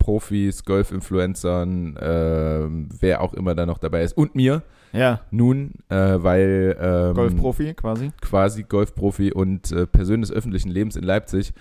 [0.00, 2.66] Golfprofis, Golfinfluencern, äh,
[3.00, 4.62] wer auch immer da noch dabei ist und mir.
[4.92, 5.20] Ja.
[5.30, 8.10] Nun, äh, weil ähm, Golfprofi quasi.
[8.20, 11.52] Quasi Golfprofi und äh, Person des öffentlichen Lebens in Leipzig.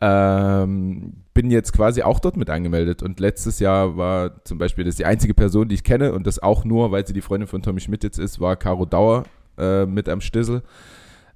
[0.00, 4.94] Ähm, bin jetzt quasi auch dort mit angemeldet und letztes Jahr war zum Beispiel, das
[4.94, 7.62] die einzige Person, die ich kenne und das auch nur, weil sie die Freundin von
[7.62, 9.24] Tommy Schmidt jetzt ist, war Caro Dauer
[9.58, 10.62] äh, mit am Stissel.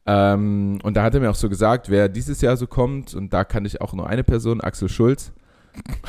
[0.07, 3.33] Ähm, und da hat er mir auch so gesagt, wer dieses Jahr so kommt, und
[3.33, 5.33] da kann ich auch nur eine Person, Axel Schulz.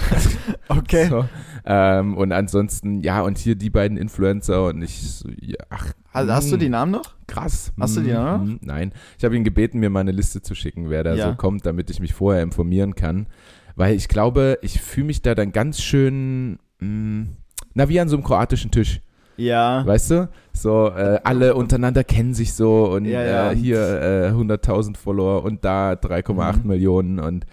[0.68, 1.08] okay.
[1.10, 1.26] So,
[1.66, 5.94] ähm, und ansonsten, ja, und hier die beiden Influencer und ich, so, ja, ach.
[6.12, 7.16] Hast, hast, du die Namen noch?
[7.28, 7.72] Krass.
[7.80, 8.48] Hast du die Namen?
[8.48, 8.94] Hm, nein.
[9.18, 11.30] Ich habe ihn gebeten, mir mal eine Liste zu schicken, wer da ja.
[11.30, 13.28] so kommt, damit ich mich vorher informieren kann.
[13.76, 17.30] Weil ich glaube, ich fühle mich da dann ganz schön, mh, hm,
[17.74, 19.02] na, wie an so einem kroatischen Tisch.
[19.38, 19.86] Ja.
[19.86, 20.30] Weißt du?
[20.52, 23.52] So, äh, alle untereinander kennen sich so und ja, ja.
[23.52, 26.68] Äh, hier äh, 100.000 Follower und da 3,8 mhm.
[26.68, 27.46] Millionen und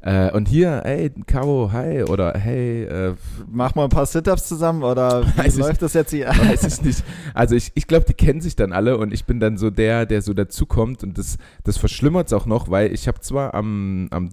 [0.00, 3.14] Äh, und hier, hey, Caro, hi, oder hey, äh,
[3.50, 6.28] mach mal ein paar Sit-Ups zusammen oder wie läuft das jetzt hier?
[6.28, 7.04] Weiß ich nicht.
[7.34, 10.06] Also ich, ich glaube, die kennen sich dann alle und ich bin dann so der,
[10.06, 14.08] der so dazukommt und das, das verschlimmert es auch noch, weil ich habe zwar am,
[14.10, 14.30] am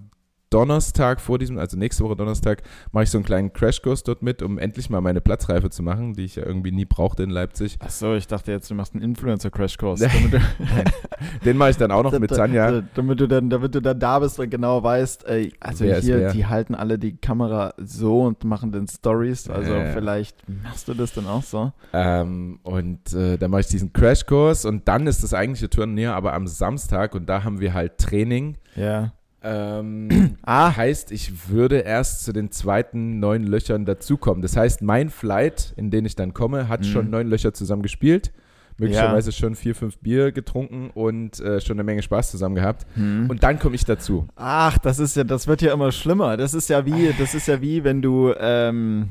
[0.54, 2.62] Donnerstag vor diesem, also nächste Woche Donnerstag,
[2.92, 6.14] mache ich so einen kleinen Crashkurs dort mit, um endlich mal meine Platzreife zu machen,
[6.14, 7.76] die ich ja irgendwie nie brauchte in Leipzig.
[7.80, 10.00] Achso, ich dachte jetzt, du machst einen Influencer-Crashkurs.
[11.44, 12.82] Den mache ich dann auch noch mit Sanja.
[12.94, 16.30] Damit du dann, damit du dann da bist und genau weißt, ey, also wer hier,
[16.30, 19.50] die halten alle die Kamera so und machen den Stories.
[19.50, 21.72] Also ja, vielleicht machst du das dann auch so.
[21.92, 26.32] Ähm, und äh, dann mache ich diesen Crashkurs und dann ist das eigentliche Turnier aber
[26.34, 28.56] am Samstag und da haben wir halt Training.
[28.76, 29.12] Ja.
[29.44, 30.74] Ähm, ah.
[30.74, 34.42] Heißt, ich würde erst zu den zweiten neun Löchern dazukommen.
[34.42, 36.84] Das heißt, mein Flight, in den ich dann komme, hat mhm.
[36.84, 38.32] schon neun Löcher zusammen gespielt.
[38.76, 39.36] Möglicherweise ja.
[39.36, 42.86] schon vier, fünf Bier getrunken und äh, schon eine Menge Spaß zusammen gehabt.
[42.96, 43.30] Mhm.
[43.30, 44.26] Und dann komme ich dazu.
[44.34, 46.36] Ach, das ist ja, das wird ja immer schlimmer.
[46.36, 49.10] Das ist ja wie, das ist ja wie, wenn du ähm,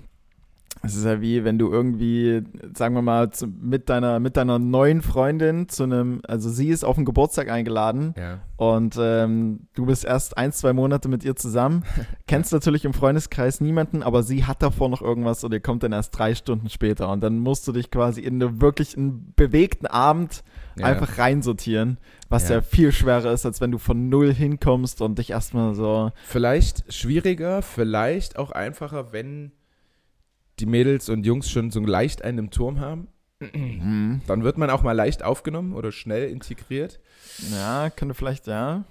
[0.85, 2.43] es ist ja wie, wenn du irgendwie,
[2.75, 6.83] sagen wir mal, zu, mit, deiner, mit deiner neuen Freundin zu einem, also sie ist
[6.83, 8.39] auf den Geburtstag eingeladen ja.
[8.57, 11.85] und ähm, du bist erst ein, zwei Monate mit ihr zusammen,
[12.27, 15.93] kennst natürlich im Freundeskreis niemanden, aber sie hat davor noch irgendwas und ihr kommt dann
[15.93, 19.87] erst drei Stunden später und dann musst du dich quasi in eine wirklich einen bewegten
[19.87, 20.43] Abend
[20.75, 20.87] ja.
[20.87, 22.55] einfach reinsortieren, was ja.
[22.55, 26.11] ja viel schwerer ist, als wenn du von null hinkommst und dich erstmal so.
[26.25, 29.53] Vielleicht schwieriger, vielleicht auch einfacher, wenn
[30.59, 33.07] die Mädels und Jungs schon so leicht einen im Turm haben,
[33.39, 34.21] mhm.
[34.27, 36.99] dann wird man auch mal leicht aufgenommen oder schnell integriert.
[37.51, 38.85] Ja, könnte vielleicht, ja.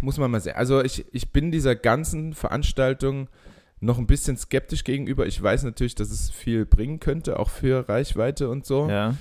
[0.00, 0.56] Muss man mal sehen.
[0.56, 3.28] Also ich, ich bin dieser ganzen Veranstaltung
[3.80, 5.26] noch ein bisschen skeptisch gegenüber.
[5.26, 8.88] Ich weiß natürlich, dass es viel bringen könnte, auch für Reichweite und so.
[8.88, 9.14] Ja.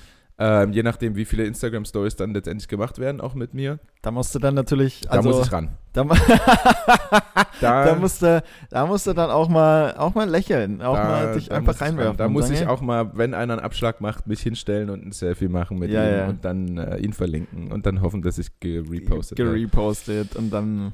[0.46, 3.80] Ähm, je nachdem, wie viele Instagram-Stories dann letztendlich gemacht werden, auch mit mir.
[4.02, 5.00] Da musst du dann natürlich.
[5.02, 5.70] Da also, muss ich ran.
[5.94, 6.04] Da,
[7.62, 11.04] da, da, musst du, da musst du dann auch mal, auch mal lächeln, auch da,
[11.04, 12.18] mal dich einfach reinwerfen.
[12.18, 15.48] Da muss ich auch mal, wenn einer einen Abschlag macht, mich hinstellen und ein Selfie
[15.48, 16.28] machen mit ja, ihm ja.
[16.28, 19.52] und dann äh, ihn verlinken und dann hoffen, dass ich gerepostet werde.
[19.52, 20.92] Gerepostet und dann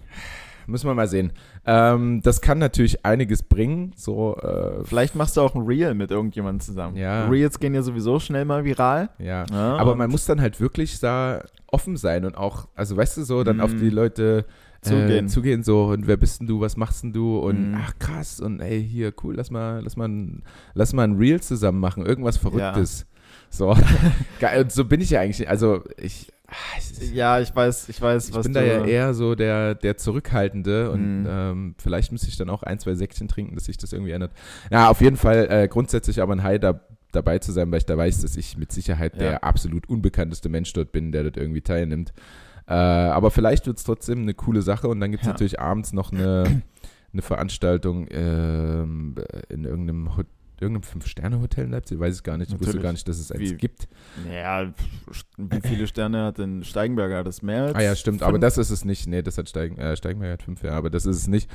[0.67, 1.33] müssen wir mal sehen.
[1.69, 3.93] Ähm, das kann natürlich einiges bringen.
[3.95, 6.97] So, äh, Vielleicht machst du auch ein Reel mit irgendjemandem zusammen.
[6.97, 7.27] Ja.
[7.27, 9.10] Reels gehen ja sowieso schnell mal viral.
[9.19, 9.45] Ja.
[9.51, 13.23] ja aber man muss dann halt wirklich da offen sein und auch, also weißt du
[13.23, 13.62] so, dann mm.
[13.62, 14.45] auf die Leute
[14.82, 15.25] zugehen.
[15.25, 17.75] Äh, zugehen so und wer bist denn du, was machst denn du und mm.
[17.77, 20.10] ach krass und ey hier cool, lass mal, lass mal,
[20.73, 23.01] lass mal ein Reel zusammen machen, irgendwas Verrücktes.
[23.01, 23.05] Ja.
[23.51, 23.77] So,
[24.69, 25.47] so bin ich ja eigentlich.
[25.47, 26.32] Also ich
[27.13, 30.91] ja, ich weiß, ich weiß, ich was bin da ja eher so der, der Zurückhaltende
[30.91, 31.27] und mhm.
[31.29, 34.31] ähm, vielleicht müsste ich dann auch ein, zwei Säckchen trinken, dass sich das irgendwie ändert.
[34.71, 36.81] Ja, auf jeden Fall äh, grundsätzlich aber ein High da,
[37.12, 39.19] dabei zu sein, weil ich da weiß, dass ich mit Sicherheit ja.
[39.19, 42.13] der absolut unbekannteste Mensch dort bin, der dort irgendwie teilnimmt.
[42.67, 45.33] Äh, aber vielleicht wird es trotzdem eine coole Sache und dann gibt es ja.
[45.33, 46.62] natürlich abends noch eine,
[47.13, 49.15] eine Veranstaltung ähm,
[49.49, 51.95] in irgendeinem Hotel irgendeinem Fünf-Sterne-Hotel in Leipzig?
[51.95, 52.48] Ich weiß es gar nicht.
[52.48, 52.74] Ich Natürlich.
[52.74, 53.88] wusste gar nicht, dass es eins wie, gibt.
[54.32, 54.72] Ja,
[55.38, 57.19] wie viele Sterne hat denn Steigenberger?
[57.19, 58.19] Hat das mehr als Ah ja, stimmt.
[58.19, 58.28] Fünf?
[58.28, 59.08] Aber das ist es nicht.
[59.08, 61.50] Nee, das hat Steigen, äh, Steigenberger hat fünf, ja, aber das ist es nicht.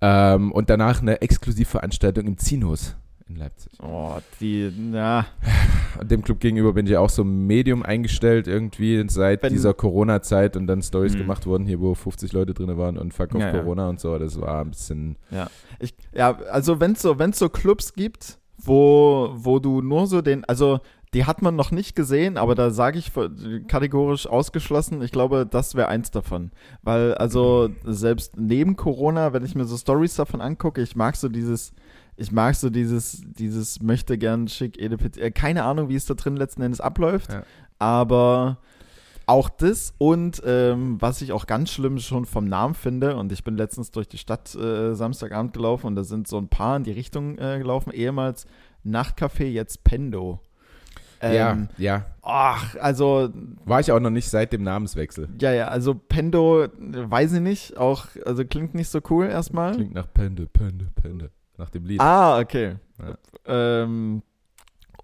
[0.00, 2.96] Ähm, und danach eine Exklusivveranstaltung im Zinus
[3.28, 3.72] in Leipzig.
[3.82, 5.26] Oh, die, ja.
[6.02, 10.66] Dem Club gegenüber bin ich auch so Medium eingestellt irgendwie seit Wenn, dieser Corona-Zeit und
[10.66, 11.20] dann Stories mh.
[11.20, 13.88] gemacht wurden, hier wo 50 Leute drin waren und Fuck auf ja, Corona ja.
[13.88, 14.18] und so.
[14.18, 15.16] Das war ein bisschen.
[15.30, 15.48] Ja,
[15.80, 20.44] ich, ja also wenn es so, so Clubs gibt, wo, wo du nur so den,
[20.44, 20.80] also
[21.14, 23.10] die hat man noch nicht gesehen, aber da sage ich
[23.68, 25.00] kategorisch ausgeschlossen.
[25.02, 26.50] Ich glaube, das wäre eins davon.
[26.82, 31.28] Weil, also, selbst neben Corona, wenn ich mir so Stories davon angucke, ich mag so
[31.28, 31.72] dieses,
[32.16, 36.14] ich mag so dieses, dieses möchte gern schick, Edipet, äh, keine Ahnung, wie es da
[36.14, 37.44] drin letzten Endes abläuft, ja.
[37.78, 38.58] aber
[39.26, 43.42] auch das und ähm, was ich auch ganz schlimm schon vom Namen finde, und ich
[43.42, 46.84] bin letztens durch die Stadt äh, Samstagabend gelaufen und da sind so ein paar in
[46.84, 48.46] die Richtung äh, gelaufen, ehemals
[48.84, 50.40] Nachtcafé, jetzt Pendo.
[51.20, 52.06] Ähm, ja, ja.
[52.22, 53.30] Ach, also.
[53.64, 55.28] War ich auch noch nicht seit dem Namenswechsel.
[55.40, 59.74] Ja, ja, also Pendo, weiß ich nicht, auch, also klingt nicht so cool erstmal.
[59.74, 62.00] Klingt nach Pende, Pende, Pende, nach dem Lied.
[62.00, 62.76] Ah, okay.
[62.98, 63.16] Ja.
[63.46, 64.22] Ähm,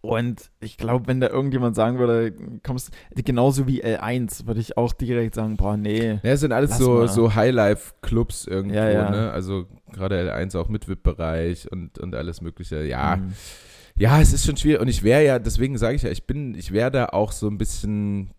[0.02, 2.34] und ich glaube, wenn da irgendjemand sagen würde,
[2.64, 6.18] kommst genauso wie L1, würde ich auch direkt sagen, boah, nee.
[6.24, 9.10] Ja, es sind alles so, so Highlife-Clubs irgendwo, ja, ja.
[9.10, 9.30] ne?
[9.30, 12.84] Also gerade L1 auch mit VIP-Bereich und, und alles mögliche.
[12.84, 13.16] Ja.
[13.16, 13.32] Mhm.
[13.96, 14.80] Ja, es ist schon schwierig.
[14.80, 17.46] Und ich wäre ja, deswegen sage ich ja, ich bin, ich wäre da auch so
[17.46, 18.30] ein bisschen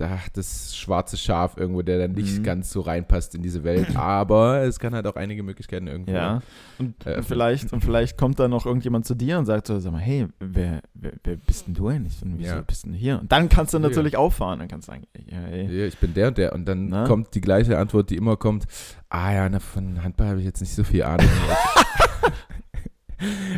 [0.00, 2.42] ach, das schwarze Schaf irgendwo, der dann nicht mhm.
[2.42, 3.88] ganz so reinpasst in diese Welt.
[3.96, 6.12] Aber es kann halt auch einige Möglichkeiten irgendwo.
[6.12, 6.40] Ja.
[6.78, 9.92] Und äh, vielleicht, und vielleicht kommt da noch irgendjemand zu dir und sagt so, sag
[9.92, 12.22] mal, hey, wer, wer, wer bist denn du eigentlich?
[12.22, 12.62] Und wieso ja.
[12.62, 13.20] bist denn hier?
[13.20, 14.18] Und dann kannst du natürlich ja.
[14.18, 14.60] auffahren.
[14.60, 15.86] Dann kannst du sagen, ja, hey.
[15.86, 16.52] ich bin der und der.
[16.52, 17.06] Und dann Na?
[17.06, 18.64] kommt die gleiche Antwort, die immer kommt.
[19.08, 21.26] Ah ja, na, von Handball habe ich jetzt nicht so viel Ahnung.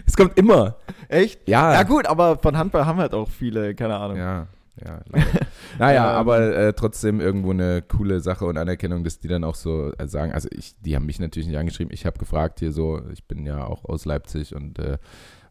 [0.07, 0.77] es kommt immer.
[1.09, 1.49] Echt?
[1.49, 1.73] Ja.
[1.73, 4.17] Ja gut, aber von Handball haben halt auch viele, keine Ahnung.
[4.17, 4.49] Ja.
[4.83, 5.01] Ja,
[5.79, 9.55] naja, ähm, aber äh, trotzdem irgendwo eine coole Sache und Anerkennung, dass die dann auch
[9.55, 12.73] so äh, sagen, also ich, die haben mich natürlich nicht angeschrieben, ich habe gefragt hier
[12.73, 14.99] so, ich bin ja auch aus Leipzig und äh,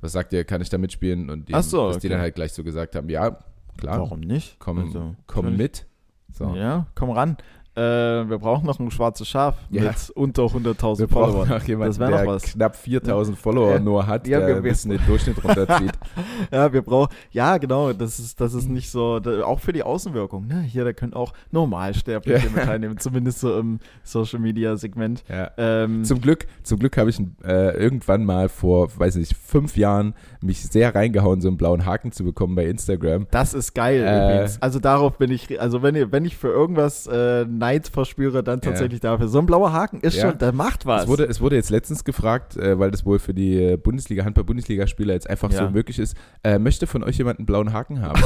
[0.02, 1.30] was sagt ihr, kann ich da mitspielen?
[1.30, 2.02] Und die, so, dass okay.
[2.02, 3.40] die dann halt gleich so gesagt haben, ja,
[3.78, 4.00] klar.
[4.00, 4.58] Warum nicht?
[4.60, 5.86] Komm, also, komm mit.
[6.34, 6.54] So.
[6.56, 7.38] Ja, komm ran.
[7.76, 7.82] Äh,
[8.30, 9.84] wir brauchen noch ein schwarzes Schaf ja.
[9.84, 11.50] mit unter 100.000 Followern.
[11.50, 12.44] Noch jemanden, das der noch was.
[12.44, 15.92] knapp 4.000 Follower nur hat, ja, der ein bisschen den Durchschnitt runterzieht.
[16.52, 19.82] ja, wir brauchen, ja, genau, das ist, das ist nicht so, da, auch für die
[19.82, 20.46] Außenwirkung.
[20.46, 20.62] Ne?
[20.62, 22.52] Hier, da können auch Normalsterbliche ja.
[22.54, 25.24] mit teilnehmen, zumindest so im Social Media Segment.
[25.28, 25.50] Ja.
[25.58, 30.14] Ähm, zum Glück, zum Glück habe ich äh, irgendwann mal vor, weiß nicht, fünf Jahren
[30.42, 33.26] mich sehr reingehauen, so einen blauen Haken zu bekommen bei Instagram.
[33.32, 34.62] Das ist geil äh, übrigens.
[34.62, 39.02] Also darauf bin ich, also wenn, wenn ich für irgendwas äh, Neid verspüre, dann tatsächlich
[39.02, 39.12] ja.
[39.12, 39.30] dafür.
[39.30, 40.30] So ein blauer Haken ist ja.
[40.30, 41.04] schon, der macht was.
[41.04, 44.26] Es wurde, es wurde jetzt letztens gefragt, äh, weil das wohl für die äh, Bundesliga,
[44.26, 48.22] Handball-Bundesliga-Spieler jetzt einfach so möglich ist, äh, möchte von euch jemand einen blauen Haken haben?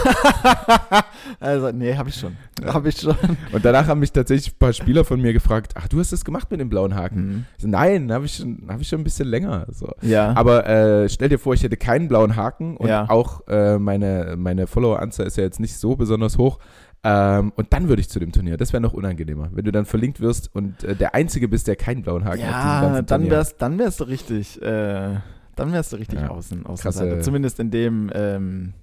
[1.39, 2.35] also, nee, habe ich schon.
[2.65, 3.15] Habe ich schon.
[3.51, 6.25] Und danach haben mich tatsächlich ein paar Spieler von mir gefragt, ach, du hast das
[6.25, 7.27] gemacht mit dem blauen Haken?
[7.27, 7.45] Mhm.
[7.59, 9.67] So, Nein, habe ich, schon, hab ich schon ein bisschen länger.
[9.71, 9.91] So.
[10.01, 10.33] Ja.
[10.35, 14.65] Aber äh, stell dir vor, ich hätte keinen blauen Haken und auch äh, meine, meine
[14.65, 16.57] Follower-Anzahl ist ja jetzt nicht so besonders hoch.
[17.03, 18.57] Ähm, und dann würde ich zu dem Turnier.
[18.57, 19.49] Das wäre noch unangenehmer.
[19.53, 22.81] Wenn du dann verlinkt wirst und äh, der Einzige bist, der keinen blauen Haken ja,
[22.81, 22.93] hat.
[22.93, 25.15] Ja, dann wärst, dann wärst du richtig, äh,
[25.55, 27.21] dann wärst du richtig ja, außen, Außenseiter.
[27.21, 28.73] Zumindest in dem ähm,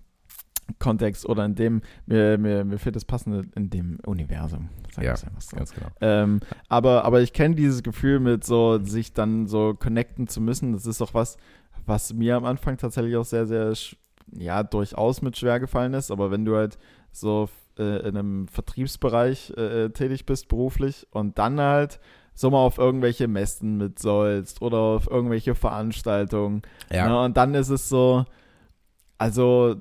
[0.78, 4.68] Kontext oder in dem, mir, mir, mir fehlt das Passende in dem Universum.
[5.00, 5.26] ja, so.
[5.56, 5.88] ganz genau.
[6.00, 10.72] Ähm, aber, aber ich kenne dieses Gefühl mit so, sich dann so connecten zu müssen.
[10.72, 11.36] Das ist auch was,
[11.84, 13.74] was mir am Anfang tatsächlich auch sehr, sehr,
[14.32, 16.10] ja, durchaus mit schwer gefallen ist.
[16.10, 16.78] Aber wenn du halt
[17.12, 17.48] so
[17.78, 22.00] äh, in einem Vertriebsbereich äh, tätig bist beruflich und dann halt
[22.34, 26.62] so mal auf irgendwelche Messen mit sollst oder auf irgendwelche Veranstaltungen.
[26.90, 27.08] Ja.
[27.08, 27.24] Ne?
[27.24, 28.24] Und dann ist es so,
[29.18, 29.76] also,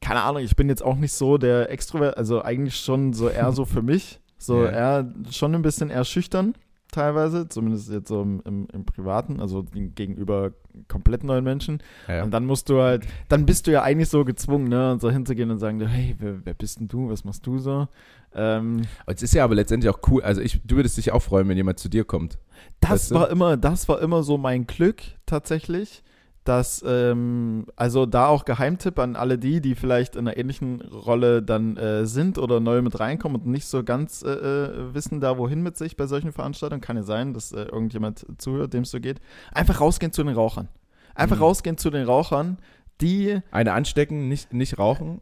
[0.00, 3.52] keine Ahnung, ich bin jetzt auch nicht so der Extrovert, also eigentlich schon so eher
[3.52, 4.70] so für mich, so ja.
[4.70, 6.54] eher schon ein bisschen eher schüchtern
[6.94, 10.52] teilweise, zumindest jetzt so im, im, im Privaten, also gegenüber
[10.88, 11.82] komplett neuen Menschen.
[12.08, 15.00] Ja, Und dann musst du halt, dann bist du ja eigentlich so gezwungen, ne, und
[15.00, 17.88] so hinzugehen und sagen, hey, wer, wer bist denn du, was machst du so?
[18.34, 21.48] Ähm, es ist ja aber letztendlich auch cool, also ich, du würdest dich auch freuen,
[21.48, 22.38] wenn jemand zu dir kommt.
[22.80, 23.32] Das weißt war du?
[23.32, 26.02] immer, das war immer so mein Glück tatsächlich
[26.44, 31.42] dass, ähm, also da auch Geheimtipp an alle die, die vielleicht in einer ähnlichen Rolle
[31.42, 35.38] dann äh, sind oder neu mit reinkommen und nicht so ganz äh, äh, wissen da
[35.38, 36.82] wohin mit sich bei solchen Veranstaltungen.
[36.82, 39.20] Kann ja sein, dass äh, irgendjemand zuhört, dem es so geht.
[39.52, 40.68] Einfach rausgehen zu den Rauchern.
[41.14, 41.42] Einfach mhm.
[41.42, 42.58] rausgehen zu den Rauchern,
[43.00, 43.40] die.
[43.50, 45.20] Eine anstecken, nicht, nicht rauchen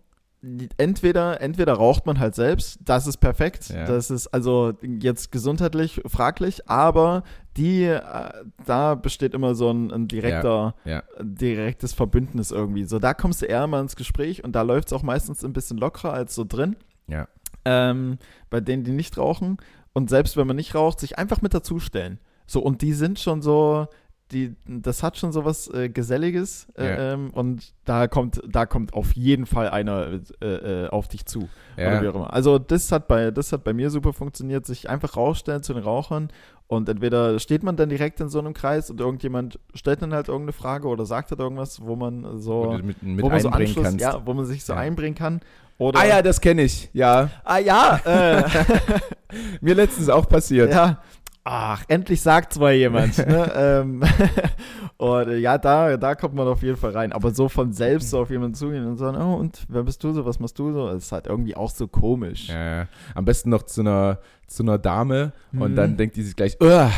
[0.76, 3.84] entweder, entweder raucht man halt selbst, das ist perfekt, ja.
[3.84, 7.22] das ist also jetzt gesundheitlich fraglich, aber
[7.56, 8.00] die, äh,
[8.64, 10.96] da besteht immer so ein, ein direkter, ja.
[10.96, 11.02] Ja.
[11.20, 12.84] direktes Verbündnis irgendwie.
[12.84, 15.52] So, da kommst du eher mal ins Gespräch und da läuft es auch meistens ein
[15.52, 16.76] bisschen lockerer als so drin.
[17.06, 17.28] Ja.
[17.64, 18.18] Ähm,
[18.50, 19.58] bei denen, die nicht rauchen.
[19.92, 22.18] Und selbst wenn man nicht raucht, sich einfach mit dazustellen.
[22.46, 23.86] So, und die sind schon so,
[24.32, 27.12] die, das hat schon so was äh, Geselliges äh, ja.
[27.12, 31.48] ähm, und da kommt, da kommt auf jeden Fall einer äh, äh auf dich zu.
[31.76, 31.88] Ja.
[31.88, 32.32] Oder wie auch immer.
[32.32, 35.82] Also das hat bei, das hat bei mir super funktioniert, sich einfach rausstellen zu den
[35.82, 36.28] Rauchern
[36.66, 40.28] und entweder steht man dann direkt in so einem Kreis und irgendjemand stellt dann halt
[40.28, 43.84] irgendeine Frage oder sagt halt irgendwas, wo man so, mit, mit wo man so Anschluss,
[43.84, 44.00] kannst.
[44.00, 44.78] ja, wo man sich so ja.
[44.78, 45.40] einbringen kann.
[45.78, 47.28] Oder ah ja, das kenne ich, ja.
[47.44, 48.44] Ah ja, äh.
[49.60, 50.70] mir letztens auch passiert.
[50.70, 51.02] Ja,
[51.44, 53.18] ach, endlich sagt mal jemand.
[53.18, 53.52] ne?
[53.56, 54.02] ähm,
[54.96, 57.12] und äh, ja, da, da kommt man auf jeden Fall rein.
[57.12, 60.12] Aber so von selbst so auf jemanden zugehen und sagen, oh, und wer bist du
[60.12, 60.88] so, was machst du so?
[60.88, 62.48] Das ist halt irgendwie auch so komisch.
[62.48, 65.62] Ja, am besten noch zu einer, zu einer Dame mhm.
[65.62, 66.90] und dann denkt die sich gleich, ja,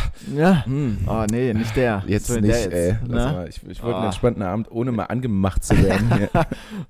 [0.65, 0.99] hm.
[1.07, 2.03] oh nee, nicht der.
[2.07, 2.97] Jetzt nicht, jetzt, ey.
[3.07, 3.47] Ne?
[3.49, 3.99] Ich, ich wollte oh.
[3.99, 6.29] einen entspannten Abend, ohne mal angemacht zu werden.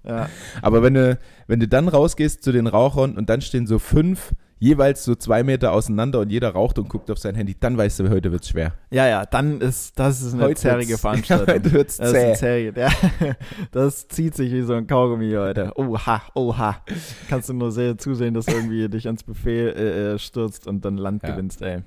[0.04, 0.28] ja.
[0.62, 4.32] Aber wenn du, wenn du dann rausgehst zu den Rauchern und dann stehen so fünf
[4.64, 8.00] jeweils so zwei Meter auseinander und jeder raucht und guckt auf sein Handy, dann weißt
[8.00, 8.72] du, heute wird es schwer.
[8.90, 11.54] Ja, ja, dann ist das ist eine heute zährige Veranstaltung.
[11.54, 12.72] heute wird's das zäh.
[12.74, 12.88] Ja,
[13.72, 15.72] das zieht sich wie so ein Kaugummi heute.
[15.76, 16.76] Oha, oha.
[17.28, 20.84] Kannst du nur sehr zusehen, dass du irgendwie dich ans Buffet äh, äh, stürzt und
[20.84, 21.32] dann Land ja.
[21.32, 21.82] gewinnst, ey.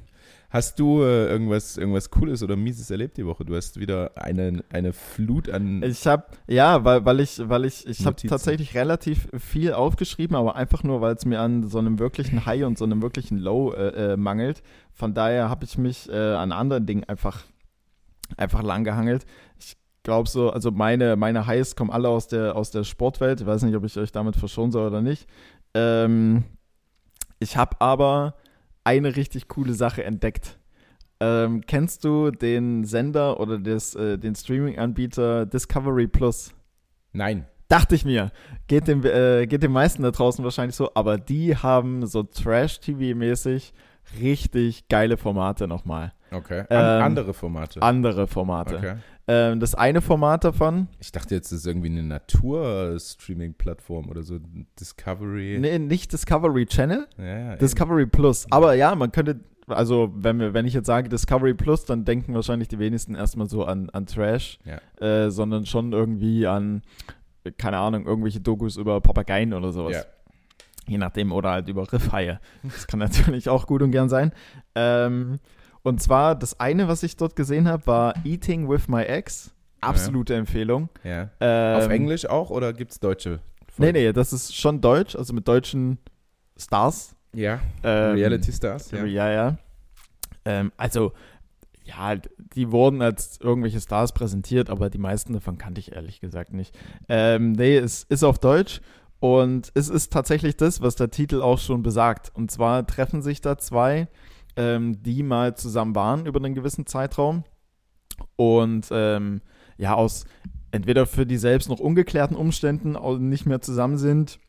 [0.49, 3.43] Hast du äh, irgendwas, irgendwas Cooles oder Mieses erlebt die Woche?
[3.43, 5.83] Du hast wieder eine, eine Flut an.
[5.83, 10.55] Ich habe, ja, weil, weil ich, weil ich, ich habe tatsächlich relativ viel aufgeschrieben, aber
[10.55, 13.73] einfach nur, weil es mir an so einem wirklichen High und so einem wirklichen Low
[13.73, 14.63] äh, äh, mangelt.
[14.93, 17.43] Von daher habe ich mich äh, an anderen Dingen einfach,
[18.37, 19.25] einfach lang gehangelt.
[19.59, 23.41] Ich glaube so, also meine, meine Highs kommen alle aus der, aus der Sportwelt.
[23.41, 25.27] Ich weiß nicht, ob ich euch damit verschonen soll oder nicht.
[25.73, 26.45] Ähm,
[27.39, 28.35] ich habe aber
[28.87, 30.57] eine richtig coole Sache entdeckt.
[31.19, 36.53] Ähm, kennst du den Sender oder des, äh, den Streaming-Anbieter Discovery Plus?
[37.11, 37.45] Nein.
[37.67, 38.31] Dachte ich mir.
[38.67, 43.73] Geht dem, äh, geht den meisten da draußen wahrscheinlich so, aber die haben so Trash-TV-mäßig
[44.21, 46.13] richtig geile Formate nochmal.
[46.31, 46.61] Okay.
[46.61, 47.81] An ähm, andere Formate.
[47.81, 48.77] Andere Formate.
[48.77, 48.95] Okay.
[49.29, 50.87] Ähm, das eine Format davon.
[50.99, 54.39] Ich dachte jetzt, das ist irgendwie eine Natur-Streaming-Plattform oder so.
[54.79, 55.57] Discovery.
[55.59, 57.07] Nee, nicht Discovery Channel.
[57.17, 58.11] Ja, ja, Discovery eben.
[58.11, 58.47] Plus.
[58.51, 62.33] Aber ja, man könnte, also wenn, wir, wenn ich jetzt sage Discovery Plus, dann denken
[62.33, 64.79] wahrscheinlich die wenigsten erstmal so an, an Trash, ja.
[65.05, 66.83] äh, sondern schon irgendwie an,
[67.57, 69.93] keine Ahnung, irgendwelche Dokus über Papageien oder sowas.
[69.93, 70.03] Ja.
[70.87, 72.39] Je nachdem, oder halt über Riffhaie.
[72.63, 74.31] Das kann natürlich auch gut und gern sein.
[74.73, 75.39] Ähm,
[75.87, 79.51] und zwar, das eine, was ich dort gesehen habe, war Eating with My Ex.
[79.79, 80.39] Absolute ja.
[80.39, 80.89] Empfehlung.
[81.01, 81.29] Ja.
[81.39, 83.39] Ähm, Auf Englisch auch oder gibt es deutsche?
[83.69, 83.93] Folgen?
[83.93, 85.97] Nee, nee, das ist schon deutsch, also mit deutschen
[86.57, 87.15] Stars.
[87.33, 87.61] Ja.
[87.83, 88.91] Ähm, Reality Stars.
[88.91, 89.31] Ja, ja.
[89.31, 89.57] ja.
[90.43, 91.13] Ähm, also,
[91.85, 96.51] ja, die wurden als irgendwelche Stars präsentiert, aber die meisten davon kannte ich ehrlich gesagt
[96.51, 96.77] nicht.
[97.07, 98.81] Ähm, nee, es ist auf Deutsch
[99.21, 102.31] und es ist tatsächlich das, was der Titel auch schon besagt.
[102.33, 104.09] Und zwar treffen sich da zwei
[104.57, 107.43] ähm, die mal zusammen waren über einen gewissen Zeitraum
[108.35, 109.41] und ähm,
[109.77, 110.25] ja, aus
[110.71, 112.97] entweder für die selbst noch ungeklärten Umständen
[113.29, 114.39] nicht mehr zusammen sind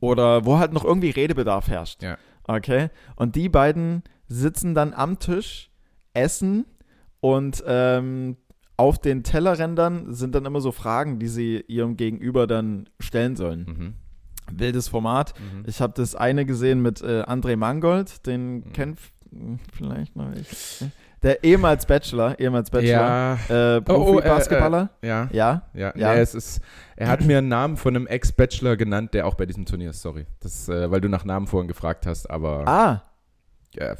[0.00, 2.02] oder wo halt noch irgendwie Redebedarf herrscht.
[2.02, 2.18] Ja.
[2.44, 2.88] Okay.
[3.16, 5.70] Und die beiden sitzen dann am Tisch,
[6.12, 6.66] essen
[7.20, 8.36] und ähm,
[8.76, 13.64] auf den Tellerrändern sind dann immer so Fragen, die sie ihrem Gegenüber dann stellen sollen.
[13.64, 13.94] Mhm
[14.52, 15.34] wildes Format.
[15.38, 15.64] Mhm.
[15.66, 18.72] Ich habe das eine gesehen mit äh, André Mangold, den mhm.
[18.72, 18.98] kennt
[19.72, 20.84] vielleicht noch ich.
[21.22, 23.76] Der ehemals Bachelor, ehemals Bachelor, ja.
[23.76, 24.90] äh, Profi-Basketballer.
[24.90, 25.28] Oh, oh, äh, äh, ja.
[25.32, 25.62] Ja?
[25.74, 25.92] Ja, ja.
[25.94, 26.60] ja es ist,
[26.96, 30.00] er hat mir einen Namen von einem Ex-Bachelor genannt, der auch bei diesem Turnier ist,
[30.00, 30.26] sorry.
[30.40, 32.66] Das, äh, weil du nach Namen vorhin gefragt hast, aber.
[32.66, 33.02] Ah.
[33.74, 33.96] Ja,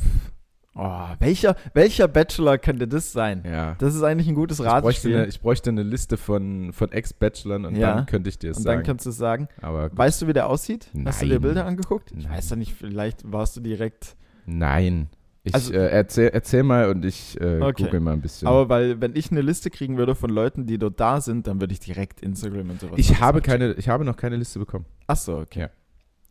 [0.77, 3.43] Oh, welcher, welcher Bachelor könnte das sein?
[3.45, 3.75] Ja.
[3.79, 4.91] Das ist eigentlich ein gutes Ratspiel.
[4.91, 7.95] Ich bräuchte eine, ich bräuchte eine Liste von, von Ex-Bachelern und ja.
[7.97, 8.69] dann könnte ich dir es sagen.
[8.69, 9.49] Und dann kannst du es sagen.
[9.61, 10.89] Aber weißt du, wie der aussieht?
[10.93, 11.07] Nein.
[11.09, 12.13] Hast du dir Bilder angeguckt?
[12.17, 14.17] Ich weiß ja nicht, vielleicht warst du direkt.
[14.47, 15.09] Nein.
[15.43, 17.85] Ich also, äh, erzähl, erzähl mal und ich äh, okay.
[17.85, 18.47] google mal ein bisschen.
[18.47, 21.61] Aber weil, wenn ich eine Liste kriegen würde von Leuten, die dort da sind, dann
[21.61, 22.99] würde ich direkt Instagram und sowas.
[22.99, 24.85] Ich habe keine, ich habe noch keine Liste bekommen.
[25.07, 25.61] Ach so, okay.
[25.61, 25.71] Ja,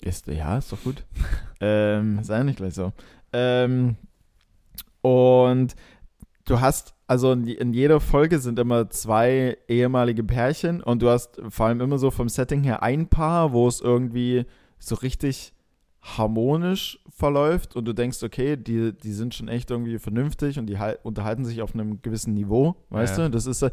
[0.02, 1.04] ist, ja, ist doch gut.
[1.60, 2.94] ähm, sei nicht gleich so.
[3.34, 3.96] Ähm,
[5.02, 5.76] und
[6.46, 11.42] du hast, also in, in, jeder Folge sind immer zwei ehemalige Pärchen und du hast
[11.50, 14.46] vor allem immer so vom Setting her ein Paar, wo es irgendwie
[14.78, 15.54] so richtig
[16.18, 20.80] harmonisch verläuft und du denkst, okay, die, die sind schon echt irgendwie vernünftig und die
[20.80, 23.26] halt, unterhalten sich auf einem gewissen Niveau, weißt ja.
[23.26, 23.32] du?
[23.32, 23.72] Das ist das,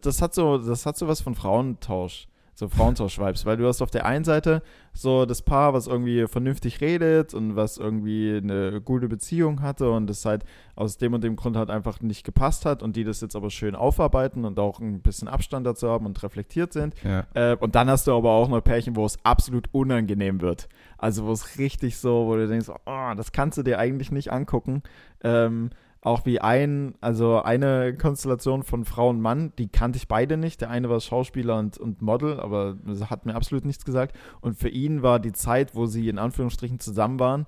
[0.00, 3.90] das hat so, das hat so was von Frauentausch so Frauentausch-Vibes, weil du hast auf
[3.90, 4.62] der einen Seite
[4.94, 10.08] so das Paar, was irgendwie vernünftig redet und was irgendwie eine gute Beziehung hatte und
[10.08, 10.42] es halt
[10.74, 13.50] aus dem und dem Grund halt einfach nicht gepasst hat und die das jetzt aber
[13.50, 16.94] schön aufarbeiten und auch ein bisschen Abstand dazu haben und reflektiert sind.
[17.04, 17.26] Ja.
[17.34, 20.66] Äh, und dann hast du aber auch noch Pärchen, wo es absolut unangenehm wird.
[20.98, 24.32] Also wo es richtig so, wo du denkst, oh, das kannst du dir eigentlich nicht
[24.32, 24.82] angucken.
[25.22, 25.70] Ähm,
[26.06, 30.60] auch wie ein, also eine Konstellation von Frau und Mann, die kannte ich beide nicht.
[30.60, 32.76] Der eine war Schauspieler und, und Model, aber
[33.10, 34.16] hat mir absolut nichts gesagt.
[34.40, 37.46] Und für ihn war die Zeit, wo sie in Anführungsstrichen zusammen waren,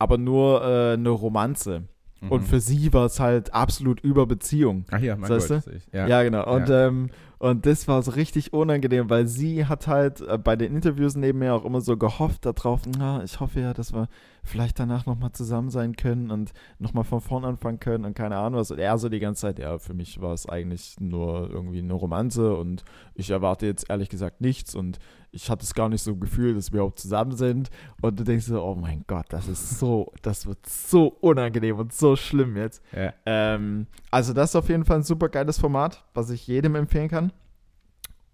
[0.00, 1.84] aber nur äh, eine Romanze.
[2.20, 2.32] Mhm.
[2.32, 4.86] Und für sie war es halt absolut über Beziehung.
[4.90, 6.08] Ach ja, mein weißt Gott, ja.
[6.08, 6.22] ja.
[6.24, 6.52] genau.
[6.52, 6.88] Und, ja.
[6.88, 7.10] Ähm,
[7.40, 11.38] und das war so richtig unangenehm, weil sie hat halt äh, bei den Interviews neben
[11.38, 14.08] mir auch immer so gehofft darauf, na, ich hoffe ja, dass wir
[14.44, 18.60] vielleicht danach nochmal zusammen sein können und nochmal von vorn anfangen können und keine Ahnung
[18.60, 18.70] was.
[18.70, 21.94] Und er so die ganze Zeit, ja, für mich war es eigentlich nur irgendwie eine
[21.94, 24.98] Romanze und ich erwarte jetzt ehrlich gesagt nichts und
[25.32, 27.70] ich hatte es gar nicht so Gefühl, dass wir überhaupt zusammen sind.
[28.00, 31.92] Und du denkst so, oh mein Gott, das ist so, das wird so unangenehm und
[31.92, 32.82] so schlimm jetzt.
[32.92, 33.12] Ja.
[33.26, 37.08] Ähm, also das ist auf jeden Fall ein super geiles Format, was ich jedem empfehlen
[37.08, 37.29] kann.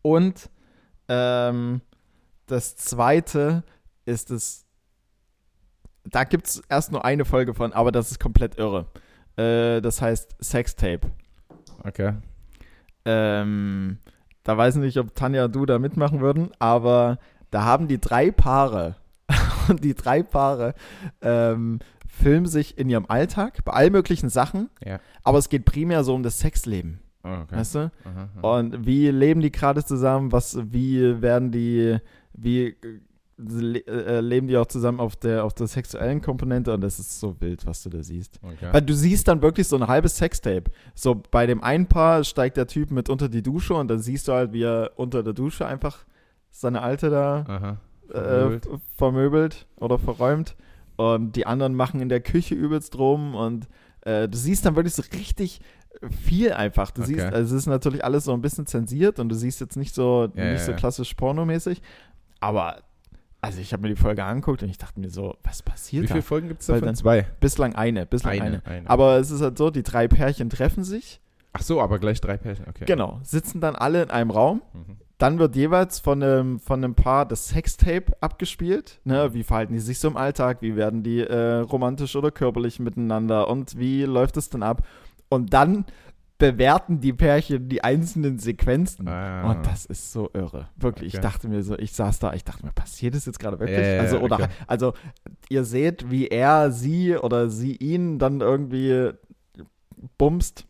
[0.07, 0.51] Und
[1.09, 1.81] ähm,
[2.47, 3.65] das zweite
[4.05, 4.65] ist es,
[6.05, 8.87] da gibt es erst nur eine Folge von, aber das ist komplett irre.
[9.37, 11.11] Äh, das heißt Sextape.
[11.83, 12.13] Okay.
[13.05, 13.99] Ähm,
[14.45, 17.19] da weiß ich nicht, ob Tanja und du da mitmachen würden, aber
[17.51, 18.95] da haben die drei Paare
[19.69, 20.75] und die drei Paare
[21.21, 25.01] ähm, filmen sich in ihrem Alltag bei all möglichen Sachen, Ja.
[25.25, 27.01] aber es geht primär so um das Sexleben.
[27.27, 27.57] Oh, okay.
[27.57, 27.79] Weißt du?
[28.05, 28.59] Aha, aha.
[28.59, 30.31] Und wie leben die gerade zusammen?
[30.33, 31.99] Was, wie werden die,
[32.35, 32.77] wie
[33.39, 36.73] äh, äh, leben die auch zusammen auf der, auf der sexuellen Komponente?
[36.73, 38.39] Und das ist so wild, was du da siehst.
[38.43, 38.69] Okay.
[38.73, 40.71] Weil du siehst dann wirklich so ein halbes Sextape.
[40.95, 44.29] So bei dem einen Paar steigt der Typ mit unter die Dusche und dann siehst
[44.29, 46.05] du halt, wie er unter der Dusche einfach
[46.51, 47.77] seine Alte da Aha.
[48.09, 48.67] äh, Vermöbelt.
[48.67, 50.57] f- vermöbelt oder verräumt.
[50.97, 53.69] Und die anderen machen in der Küche übelst rum und
[54.07, 55.61] äh, du siehst dann wirklich so richtig
[56.23, 56.91] viel einfach.
[56.91, 57.15] Du Okay.
[57.15, 59.95] siehst, also es ist natürlich alles so ein bisschen zensiert und du siehst jetzt nicht
[59.95, 61.81] so, Ja, nicht ja, so klassisch pornomäßig.
[62.41, 62.83] Aber,
[63.41, 66.07] also ich habe mir die Folge angeguckt und ich dachte mir so, was passiert Wie
[66.09, 66.15] da?
[66.15, 66.95] viele Folgen gibt es davon?
[66.95, 67.23] Zwei.
[67.41, 68.45] Bislang eine, bislang eine.
[68.45, 68.91] Eine, eine.
[68.91, 71.21] Aber es ist halt so, die drei Pärchen treffen sich,
[71.59, 72.67] Ach so, aber gleich drei Pärchen.
[72.69, 72.85] Okay.
[72.85, 74.97] genau, sitzen dann alle in einem Raum Mhm.
[75.19, 79.01] Dann wird jeweils von einem, von einem Paar das Sextape abgespielt.
[79.05, 79.33] Ne?
[79.33, 80.59] Wie verhalten die sich so im Alltag?
[80.61, 83.49] Wie werden die äh, romantisch oder körperlich miteinander?
[83.49, 84.87] Und wie läuft es dann ab?
[85.29, 85.87] Und dann
[86.39, 89.09] bewerten die Pärchen die einzelnen Sequenzen.
[89.09, 89.51] Ah.
[89.51, 90.69] Und das ist so irre.
[90.77, 91.15] Wirklich.
[91.15, 91.23] Ich Okay.
[91.23, 93.87] dachte mir so, ich saß da, ich dachte mir, passiert das jetzt gerade wirklich?
[93.87, 94.49] Ja, also, oder, okay.
[94.67, 94.93] also,
[95.49, 99.13] ihr seht, wie er sie oder sie ihn dann irgendwie
[100.19, 100.67] bumst.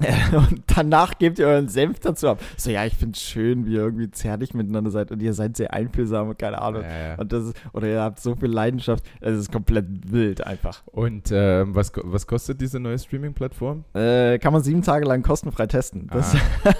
[0.32, 2.40] Und danach gebt ihr euren Senf dazu ab.
[2.56, 5.56] So, ja, ich finde es schön, wie ihr irgendwie zärtlich miteinander seid und ihr seid
[5.56, 6.82] sehr einfühlsam und keine Ahnung.
[6.82, 7.14] Ja, ja.
[7.16, 9.04] Und das ist, oder ihr habt so viel Leidenschaft.
[9.20, 10.82] Es ist komplett wild einfach.
[10.86, 13.84] Und ähm, was, was kostet diese neue Streaming-Plattform?
[13.94, 16.08] Äh, kann man sieben Tage lang kostenfrei testen.
[16.10, 16.34] Das,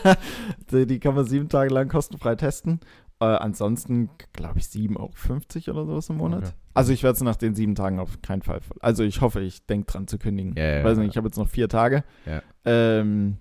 [0.05, 0.17] Ah.
[0.73, 2.81] die, die kann man sieben Tage lang kostenfrei testen.
[3.23, 6.43] Äh, ansonsten, glaube ich, 7,50 Euro oder sowas im Monat.
[6.45, 6.53] Okay.
[6.75, 8.61] Also ich werde es nach den sieben Tagen auf keinen Fall.
[8.81, 10.55] Also ich hoffe, ich denke dran zu kündigen.
[10.57, 11.03] Ja, ja, Weiß ja.
[11.03, 12.05] nicht, ich habe jetzt noch vier Tage.
[12.27, 12.43] Ja.
[12.65, 13.37] Ähm,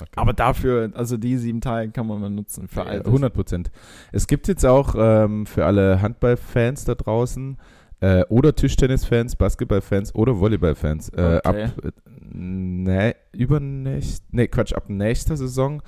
[0.00, 0.08] Okay.
[0.16, 3.08] aber dafür, also die sieben Tage kann man mal nutzen für all Ja, das.
[3.08, 3.70] 100 Prozent.
[4.10, 7.58] Es gibt jetzt auch ähm, für alle Handballfans da draußen
[8.00, 11.64] äh, oder Tischtennisfans, Basketballfans oder Volleyballfans äh, Okay.
[11.64, 11.90] ab äh,
[12.34, 15.82] ne, übernächst, nee, Quatsch, ab nächster Saison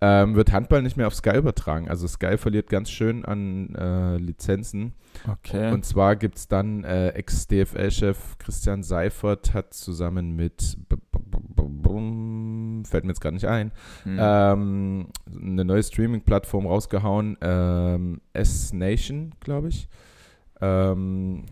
[0.00, 1.88] ähm, wird Handball nicht mehr auf Sky übertragen.
[1.88, 4.94] Also Sky verliert ganz schön an äh, Lizenzen.
[5.28, 5.72] Okay.
[5.72, 10.78] Und zwar gibt es dann äh, Ex-DFL-Chef Christian Seifert hat zusammen mit
[12.84, 13.72] fällt mir jetzt gerade nicht ein,
[14.04, 14.18] Hm.
[14.20, 19.88] ähm, eine neue Streaming-Plattform rausgehauen, ähm, S-Nation, glaube ich.
[20.60, 21.44] Ähm,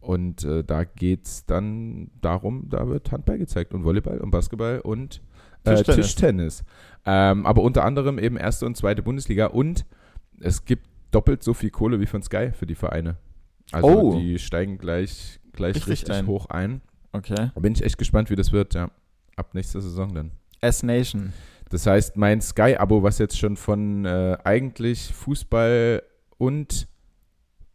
[0.00, 4.80] und äh, da geht es dann darum, da wird Handball gezeigt und Volleyball und Basketball
[4.80, 5.22] und
[5.64, 6.06] äh, Tischtennis.
[6.06, 6.64] Tischtennis.
[7.04, 9.84] Ähm, aber unter anderem eben erste und zweite Bundesliga und
[10.40, 13.16] es gibt doppelt so viel Kohle wie von Sky für die Vereine.
[13.70, 14.16] Also Oh.
[14.18, 16.26] die steigen gleich, gleich Richtig richtig, ein.
[16.26, 16.80] hoch ein.
[17.12, 17.50] okay.
[17.54, 18.90] Da bin ich echt gespannt, wie das wird, ja.
[19.36, 20.32] Ab nächster Saison dann.
[20.60, 21.32] S-Nation.
[21.70, 26.02] Das heißt, mein Sky-Abo, was jetzt schon von äh, eigentlich Fußball
[26.38, 26.86] und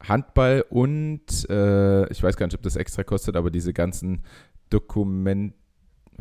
[0.07, 4.21] Handball und äh, ich weiß gar nicht, ob das extra kostet, aber diese ganzen
[4.69, 5.53] Dokument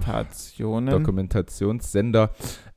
[0.00, 0.90] Stationen.
[0.90, 2.30] Dokumentationssender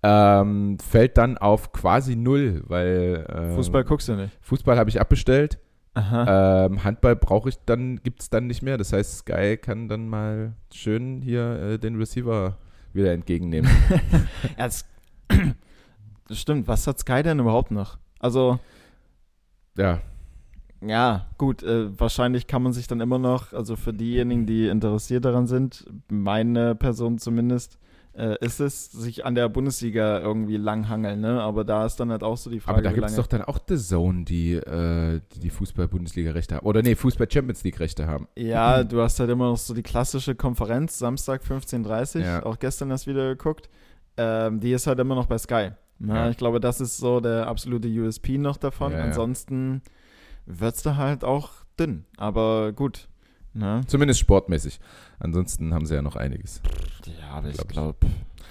[0.04, 4.38] ähm, fällt dann auf quasi null, weil ähm, Fußball guckst du nicht.
[4.42, 5.60] Fußball habe ich abbestellt.
[5.96, 8.78] Ähm, Handball brauche ich dann, gibt es dann nicht mehr.
[8.78, 12.58] Das heißt, Sky kann dann mal schön hier äh, den Receiver
[12.94, 13.70] wieder entgegennehmen.
[14.58, 14.86] Ja, das,
[16.28, 16.68] das stimmt.
[16.68, 17.98] Was hat Sky denn überhaupt noch?
[18.20, 18.60] Also,
[19.78, 20.00] ja,
[20.86, 25.26] ja, gut, äh, wahrscheinlich kann man sich dann immer noch, also für diejenigen, die interessiert
[25.26, 27.78] daran sind, meine Person zumindest,
[28.14, 31.42] äh, ist es, sich an der Bundesliga irgendwie langhangeln, ne?
[31.42, 33.44] Aber da ist dann halt auch so die Frage, aber da gibt es doch dann
[33.44, 36.66] auch The Zone, die äh, die, die Fußball-Bundesliga-Rechte haben.
[36.66, 38.28] Oder nee, Fußball-Champions League-Rechte haben.
[38.36, 42.46] Ja, du hast halt immer noch so die klassische Konferenz, Samstag 15.30 Uhr, Ja.
[42.46, 43.70] auch gestern erst wieder geguckt.
[44.18, 45.70] Ähm, die ist halt immer noch bei Sky.
[46.00, 46.30] Na, Ja.
[46.30, 48.92] Ich glaube, das ist so der absolute USP noch davon.
[48.92, 49.04] Ja, ja.
[49.06, 49.82] Ansonsten
[50.50, 52.06] wird es da halt auch dünn.
[52.18, 53.08] Aber gut.
[53.54, 53.82] Ne?
[53.88, 54.80] Zumindest sportmäßig.
[55.20, 56.62] Ansonsten haben sie ja noch einiges.
[57.06, 57.74] Ja, aber ich Glaub ich.
[57.74, 57.97] glaube.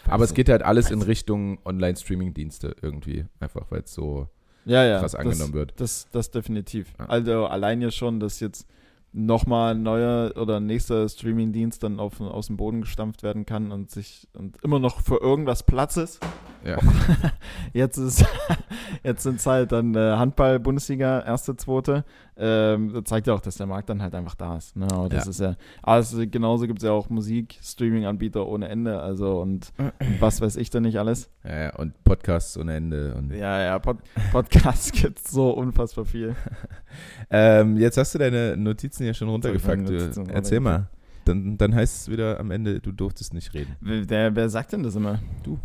[0.07, 3.27] Aber es geht halt alles in Richtung Online-Streaming-Dienste irgendwie.
[3.41, 4.29] Einfach, weil es so
[4.65, 5.75] ja, ja, krass das, angenommen wird.
[5.81, 6.93] Das, das definitiv.
[6.99, 7.07] Ja.
[7.07, 8.67] Also allein ja schon, dass jetzt
[9.13, 13.73] nochmal ein neuer oder ein nächster Streaming-Dienst dann auf, aus dem Boden gestampft werden kann
[13.73, 16.21] und sich und immer noch für irgendwas Platz ist.
[16.65, 16.79] Ja.
[17.73, 18.25] Jetzt ist
[19.05, 22.05] jetzt sind es halt dann äh, Handball-Bundesliga, erste, zweite.
[22.37, 24.77] Ähm, das zeigt ja auch, dass der Markt dann halt einfach da ist.
[24.77, 24.87] Ne?
[24.93, 25.51] Aber das Ja.
[25.51, 25.57] ist
[25.87, 29.73] ja, ist- genauso gibt es ja auch Musik-Streaming-Anbieter ohne Ende, also und
[30.21, 31.31] was weiß ich da nicht alles.
[31.45, 33.15] Ja, ja, und Podcasts ohne Ende.
[33.15, 33.99] Und Ja, ja, Pod
[34.33, 36.35] Podcasts gibt es so unfassbar viel.
[37.31, 39.89] ähm, jetzt hast du deine Notizen ja schon runtergefuckt.
[39.89, 40.89] Du, erzähl mal.
[41.25, 43.77] Dann, dann heißt es wieder am Ende, du durftest nicht reden.
[43.81, 45.19] Wer, wer sagt denn das immer?
[45.43, 45.59] Du.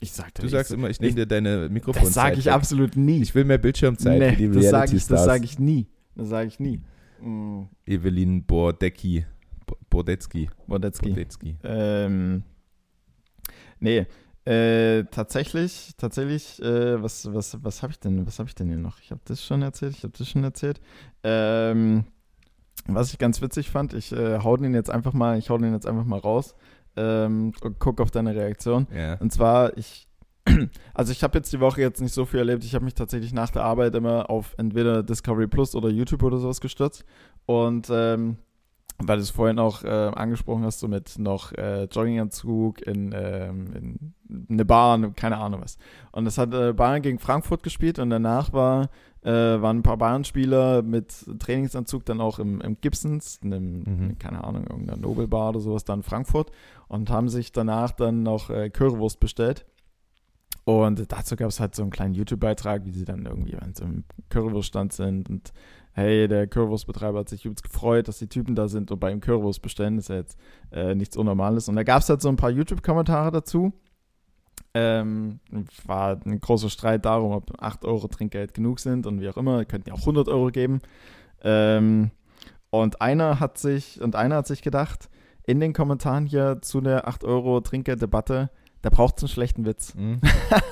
[0.00, 2.02] Ich sag Du sagst immer, ich nehme ich- dir deine Mikrofon.
[2.02, 3.20] Das sage ich absolut nie.
[3.22, 5.86] Ich will mehr Bildschirmzeit nee, die das sage ich, das sag ich nie.
[6.14, 6.80] Das sage ich nie.
[7.20, 7.64] Mm.
[7.86, 9.26] Evelyn Bordecki.
[9.66, 10.48] Bo- Bordetzky.
[10.66, 11.08] Bordetzky.
[11.10, 11.56] Bordetzky.
[11.62, 12.42] Ähm,
[13.78, 14.06] nee,
[14.46, 18.78] äh, tatsächlich, tatsächlich, äh, was, was, was habe ich denn, was habe ich denn hier
[18.78, 19.00] noch?
[19.00, 20.80] Ich habe das schon erzählt, ich habe das schon erzählt.
[21.22, 22.04] Ähm,
[22.86, 25.74] was ich ganz witzig fand, ich äh, hau den jetzt einfach mal, ich hau den
[25.74, 26.54] jetzt einfach mal raus
[26.96, 28.86] ähm, und guck auf deine Reaktion.
[28.92, 29.18] Yeah.
[29.20, 30.08] Und zwar, ich,
[30.94, 32.64] also ich habe jetzt die Woche jetzt nicht so viel erlebt.
[32.64, 36.38] Ich habe mich tatsächlich nach der Arbeit immer auf entweder Discovery Plus oder YouTube oder
[36.38, 37.04] sowas gestürzt.
[37.46, 38.36] Und ähm,
[39.02, 44.12] weil du es vorhin auch äh, angesprochen hast, so mit noch äh, Jogginganzug in, ähm,
[44.28, 45.78] in eine Bahn, keine Ahnung was.
[46.12, 48.90] Und es hat äh, Bayern gegen Frankfurt gespielt und danach war,
[49.22, 54.18] äh, waren ein paar Bayern-Spieler mit Trainingsanzug dann auch im, im Gibsons, in einem, mhm.
[54.18, 56.50] keine Ahnung, irgendeiner Nobelbar oder sowas, dann in Frankfurt
[56.88, 59.66] und haben sich danach dann noch äh, Currywurst bestellt.
[60.64, 63.84] Und dazu gab es halt so einen kleinen YouTube-Beitrag, wie sie dann irgendwie an so
[63.84, 65.52] einem Currywurststand sind und
[65.92, 69.20] hey, der Currywurstbetreiber hat sich übelst gefreut, dass die Typen da sind und bei ihm
[69.20, 70.38] Currywurst bestellen, ist ja jetzt
[70.70, 71.68] äh, nichts Unnormales.
[71.68, 73.72] Und da gab es halt so ein paar YouTube-Kommentare dazu.
[74.72, 75.40] Ähm,
[75.84, 79.64] war ein großer Streit darum, ob 8 Euro Trinkgeld genug sind und wie auch immer,
[79.64, 80.80] könnten ja auch 100 Euro geben.
[81.42, 82.10] Ähm,
[82.70, 85.10] und einer hat sich, und einer hat sich gedacht,
[85.44, 88.50] in den Kommentaren hier zu der 8 Euro Trinkgelddebatte,
[88.82, 89.94] da braucht es einen schlechten Witz.
[89.94, 90.20] Mhm.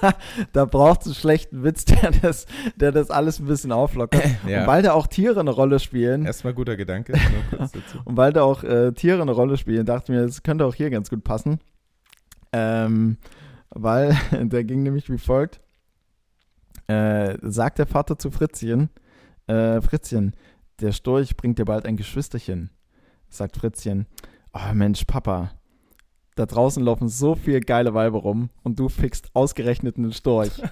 [0.52, 2.46] da braucht es einen schlechten Witz, der das,
[2.76, 4.24] der das alles ein bisschen auflockert.
[4.46, 4.60] ja.
[4.60, 6.24] Und weil da auch Tiere eine Rolle spielen.
[6.24, 7.14] Erstmal guter Gedanke.
[8.04, 10.74] und weil da auch äh, Tiere eine Rolle spielen, dachte ich mir, das könnte auch
[10.74, 11.58] hier ganz gut passen.
[12.52, 13.18] Ähm,
[13.70, 15.60] weil der ging nämlich wie folgt.
[16.86, 18.88] Äh, sagt der Vater zu Fritzchen,
[19.46, 20.34] äh, Fritzchen,
[20.80, 22.70] der Storch bringt dir bald ein Geschwisterchen.
[23.28, 24.06] Sagt Fritzchen,
[24.54, 25.50] oh Mensch, Papa,
[26.34, 30.52] da draußen laufen so viele geile Weiber rum und du fickst ausgerechnet einen Storch.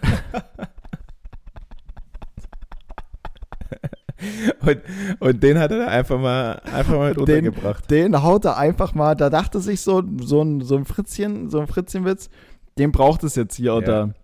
[4.61, 4.81] und,
[5.19, 7.91] und den hat er da einfach mal, einfach mal untergebracht.
[7.91, 11.51] Den, den haut er einfach mal, da dachte sich so, so ein, so ein Fritzchen,
[11.51, 12.31] so ein Fritzchenwitz,
[12.79, 13.77] den braucht es jetzt hier ja.
[13.77, 14.15] oder,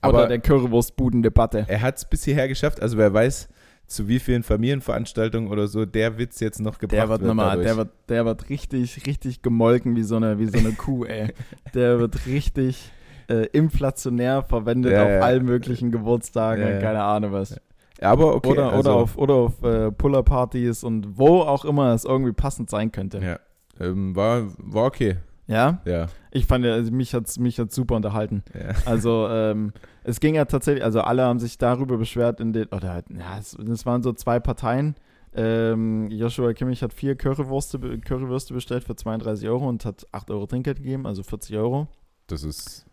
[0.00, 1.64] Aber oder der Currywurstbudendebatte.
[1.68, 3.48] Er hat es bis hierher geschafft, also wer weiß,
[3.86, 7.20] zu wie vielen Familienveranstaltungen oder so der Witz jetzt noch gebracht der wird.
[7.20, 10.72] wird nochmal, der wird, der wird richtig, richtig gemolken wie so eine, wie so eine
[10.76, 11.32] Kuh, ey.
[11.74, 12.90] Der wird richtig
[13.28, 15.20] äh, inflationär verwendet ja, auf ja.
[15.20, 17.56] allen möglichen Geburtstagen, ja, keine Ahnung was.
[18.00, 18.50] Aber okay.
[18.50, 22.68] Oder, also, oder auf, oder auf äh, Puller-Partys und wo auch immer es irgendwie passend
[22.68, 23.18] sein könnte.
[23.18, 23.38] Ja.
[23.80, 25.16] Ähm, war, war okay.
[25.46, 25.80] Ja?
[25.84, 26.06] Ja.
[26.30, 28.42] Ich fand, also mich hat es mich hat's super unterhalten.
[28.52, 28.74] Ja.
[28.84, 29.72] Also, ähm,
[30.04, 33.54] es ging ja tatsächlich, also alle haben sich darüber beschwert, in den, oder ja, es,
[33.54, 34.96] es waren so zwei Parteien.
[35.34, 40.46] Ähm, Joshua Kimmich hat vier Currywürste, Currywürste bestellt für 32 Euro und hat 8 Euro
[40.46, 41.88] Trinkgeld gegeben, also 40 Euro.
[42.26, 42.86] Das ist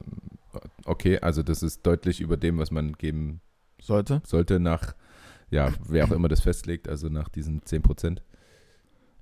[0.86, 3.40] okay, also das ist deutlich über dem, was man geben
[3.82, 4.22] sollte.
[4.26, 4.94] Sollte nach,
[5.50, 8.24] ja, wer auch immer das festlegt, also nach diesen 10 Prozent.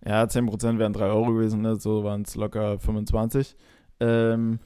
[0.05, 1.75] Ja, 10% wären 3 Euro gewesen, ne?
[1.75, 3.55] so waren es locker 25.
[3.99, 4.59] Ähm,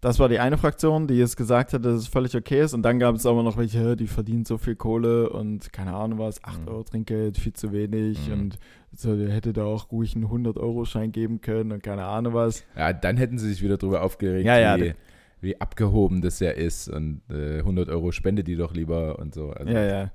[0.00, 2.74] das war die eine Fraktion, die es gesagt hat, dass es völlig okay ist.
[2.74, 6.18] Und dann gab es aber noch welche, die verdienen so viel Kohle und keine Ahnung
[6.18, 6.68] was, 8 mhm.
[6.68, 8.26] Euro Trinkgeld, viel zu wenig.
[8.26, 8.32] Mhm.
[8.32, 8.58] Und
[8.92, 12.64] so, der hätte da auch ruhig einen 100-Euro-Schein geben können und keine Ahnung was.
[12.76, 14.94] Ja, dann hätten sie sich wieder drüber aufgeregt, ja, ja, wie,
[15.40, 16.88] wie abgehoben das ja ist.
[16.88, 19.50] Und äh, 100 Euro spende die doch lieber und so.
[19.50, 20.10] Also, ja, ja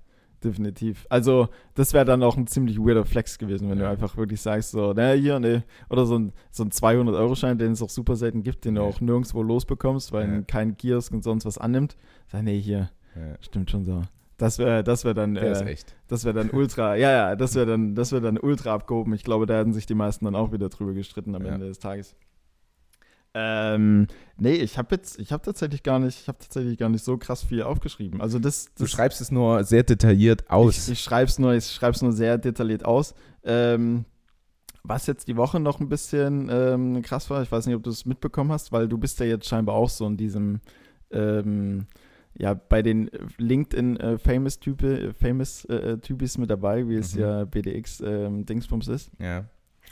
[0.48, 1.06] definitiv.
[1.10, 3.86] Also, das wäre dann auch ein ziemlich weirder Flex gewesen, wenn ja.
[3.86, 7.74] du einfach wirklich sagst, so, naja, hier, ne, oder so ein, so ein 200-Euro-Schein, den
[7.74, 8.82] es auch super selten gibt, den ja.
[8.82, 10.42] du auch nirgendwo losbekommst, weil ja.
[10.42, 11.98] kein Kiosk und sonst was annimmt.
[12.32, 12.90] Sag, nee, hier,
[13.42, 14.02] stimmt schon so.
[14.38, 15.76] Das wäre das wär dann, äh,
[16.08, 19.14] das wäre dann ultra, ja, ja, das wäre dann, das wäre dann ultra abgehoben.
[19.14, 21.80] Ich glaube, da hätten sich die meisten dann auch wieder drüber gestritten am Ende des
[21.80, 22.16] Tages.
[23.40, 24.08] Ähm,
[24.38, 27.18] nee, ich habe jetzt, ich habe tatsächlich gar nicht, ich habe tatsächlich gar nicht so
[27.18, 28.20] krass viel aufgeschrieben.
[28.20, 30.88] Also das, das du schreibst es nur sehr detailliert aus.
[30.88, 33.14] Ich, ich schreibe es nur, ich schreibe nur sehr detailliert aus.
[33.44, 34.06] Ähm,
[34.84, 37.92] was jetzt die Woche noch ein bisschen ähm, krass war, ich weiß nicht, ob du
[37.92, 40.62] es mitbekommen hast, weil du bist ja jetzt scheinbar auch so in diesem,
[41.12, 41.86] ähm,
[42.36, 47.22] ja, bei den LinkedIn äh, Famous Type, Famous äh, Typis mit dabei, wie es mhm.
[47.22, 49.12] ja BDX ähm, Dingsbums ist.
[49.20, 49.46] Ja.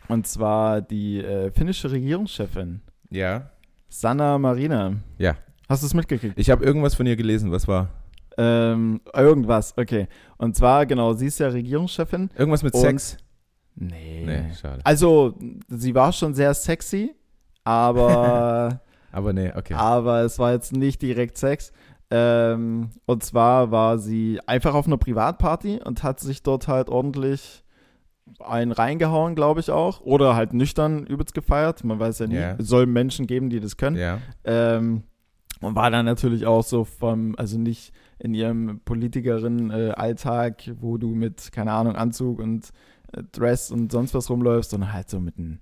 [0.08, 2.82] Und zwar die äh, finnische Regierungschefin
[3.16, 3.50] ja.
[3.88, 4.96] Sanna Marina.
[5.18, 5.36] Ja.
[5.68, 6.38] Hast du es mitgekriegt?
[6.38, 7.52] Ich habe irgendwas von ihr gelesen.
[7.52, 7.90] Was war?
[8.38, 10.08] Ähm, irgendwas, okay.
[10.38, 12.30] Und zwar, genau, sie ist ja Regierungschefin.
[12.38, 13.18] Irgendwas mit Sex?
[13.76, 14.24] Nee.
[14.26, 14.82] Nee, schade.
[14.84, 15.38] Also,
[15.68, 17.16] sie war schon sehr sexy,
[17.64, 18.82] aber.
[19.12, 19.74] aber nee, okay.
[19.74, 21.72] Aber es war jetzt nicht direkt Sex.
[22.12, 27.65] Ähm, und zwar war sie einfach auf einer Privatparty und hat sich dort halt ordentlich
[28.40, 30.02] einen reingehauen, glaube ich auch.
[30.02, 31.84] Oder halt nüchtern übelst gefeiert.
[31.84, 32.36] Man weiß ja nie.
[32.36, 32.56] Yeah.
[32.60, 33.96] Es soll Menschen geben, die das können.
[33.98, 34.20] Yeah.
[34.44, 35.04] Ähm,
[35.62, 38.82] und war dann natürlich auch so vom, also nicht in ihrem
[39.60, 42.70] Politikerin-Alltag, wo du mit, keine Ahnung, Anzug und
[43.14, 45.60] äh, Dress und sonst was rumläufst, sondern halt so mit einem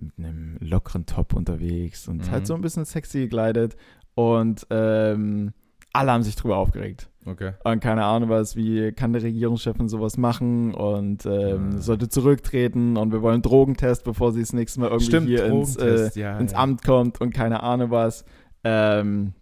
[0.00, 2.30] mit einem lockeren Top unterwegs und Mhm.
[2.30, 3.76] halt so ein bisschen sexy gekleidet.
[4.14, 5.52] Und ähm,
[5.92, 7.10] alle haben sich drüber aufgeregt.
[7.30, 7.52] Okay.
[7.64, 11.78] Und keine Ahnung was, wie kann der Regierungschefin sowas machen und ähm, Ah.
[11.80, 15.76] sollte zurücktreten und wir wollen Drogentest, bevor sie das nächste Mal irgendwie Stimmt, hier ins,
[15.76, 16.58] äh, ja, ins ja.
[16.58, 18.24] Amt kommt und keine Ahnung was.
[18.64, 19.32] Ähm,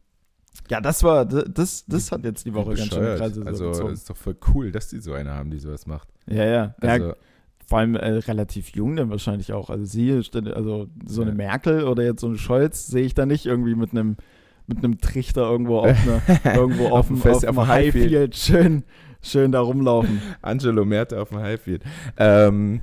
[0.68, 3.16] ja, das war, das, das hat jetzt die Woche ganz schön.
[3.16, 3.92] Kreise Also gezogen.
[3.92, 6.08] ist doch voll cool, dass die so eine haben, die sowas macht.
[6.26, 6.74] Ja, ja.
[6.80, 7.14] Also, ja
[7.68, 9.70] vor allem äh, relativ jung dann wahrscheinlich auch.
[9.70, 11.36] Also sie, also so eine Ja.
[11.36, 14.16] Merkel oder jetzt so eine Scholz sehe ich da nicht irgendwie mit einem
[14.66, 16.22] mit einem Trichter irgendwo auf einer,
[16.56, 18.04] irgendwo auf, dem, Fest- auf auf Highfield.
[18.06, 18.84] Highfield schön,
[19.22, 20.20] schön da rumlaufen.
[20.42, 21.82] Angelo Merte auf dem Highfield.
[22.16, 22.80] Ähm,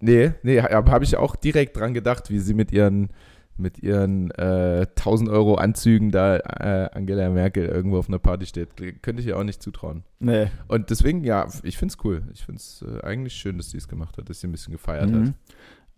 [0.00, 3.08] nee, nee, habe ich auch direkt dran gedacht, wie sie mit ihren
[3.56, 8.70] mit ihren äh, 1000 Euro Anzügen da äh, Angela Merkel irgendwo auf einer Party steht.
[9.02, 10.02] Könnte ich ihr auch nicht zutrauen.
[10.18, 10.46] Nee.
[10.66, 12.22] Und deswegen, ja, ich finde es cool.
[12.32, 14.72] Ich finde es äh, eigentlich schön, dass sie es gemacht hat, dass sie ein bisschen
[14.72, 15.26] gefeiert Mhm.
[15.26, 15.34] hat.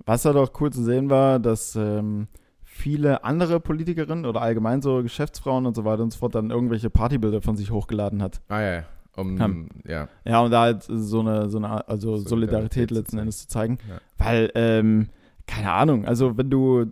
[0.07, 2.27] Was halt auch cool zu sehen war, dass ähm,
[2.75, 6.91] viele andere Politikerinnen oder allgemein so Geschäftsfrauen und so weiter und so fort dann irgendwelche
[6.91, 8.41] Partybilder von sich hochgeladen hat.
[8.49, 8.85] Ah ja,
[9.17, 10.09] um, Haben- ja.
[10.25, 13.19] Ja, um da halt so eine, so eine also Solidarität Solidarität letzten.
[13.19, 13.79] Endes zu zeigen.
[13.89, 13.99] Ja.
[14.25, 15.09] Weil, ähm,
[15.47, 16.87] keine Ahnung, also wenn du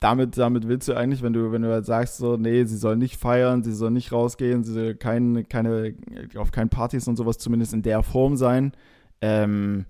[0.00, 2.96] damit, damit willst du eigentlich, wenn du, wenn du halt sagst, so, nee, sie soll
[2.96, 5.94] nicht feiern, sie soll nicht rausgehen, sie soll kein, keine,
[6.36, 8.72] auf keinen Partys und sowas zumindest in der Form sein,
[9.22, 9.86] ähm,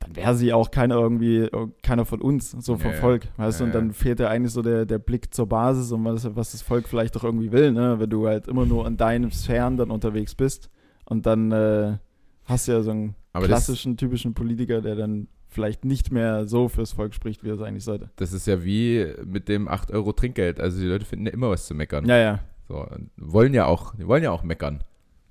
[0.00, 1.48] dann wäre sie auch keiner irgendwie,
[1.82, 2.96] keiner von uns, so vom Ja.
[2.96, 5.92] Volk, weißt du, Ja, und dann fehlt ja eigentlich so der, der Blick zur Basis
[5.92, 8.86] und was, was das Volk vielleicht doch irgendwie will, ne, wenn du halt immer nur
[8.86, 10.70] in deinen Sphären dann unterwegs bist
[11.04, 11.98] und dann äh,
[12.46, 16.68] hast du ja so einen Aber klassischen, typischen Politiker, der dann vielleicht nicht mehr so
[16.68, 18.10] fürs Volk spricht, wie er es eigentlich sollte.
[18.16, 20.60] das ist ja wie mit dem 8 Euro Trinkgeld.
[20.60, 22.06] Also die Leute finden ja immer was zu meckern.
[22.06, 22.38] Ja, ja.
[22.68, 22.86] So,
[23.16, 24.84] wollen ja auch, die wollen ja auch meckern.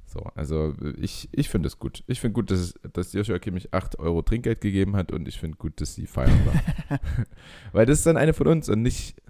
[0.09, 2.03] So, also ich, ich finde es gut.
[2.07, 5.57] Ich finde gut, dass, dass Joshua Kimmich 8 Euro Trinkgeld gegeben hat und ich finde
[5.57, 6.99] gut, dass sie feiern war.
[7.73, 9.21] Weil das ist dann eine von uns und nicht,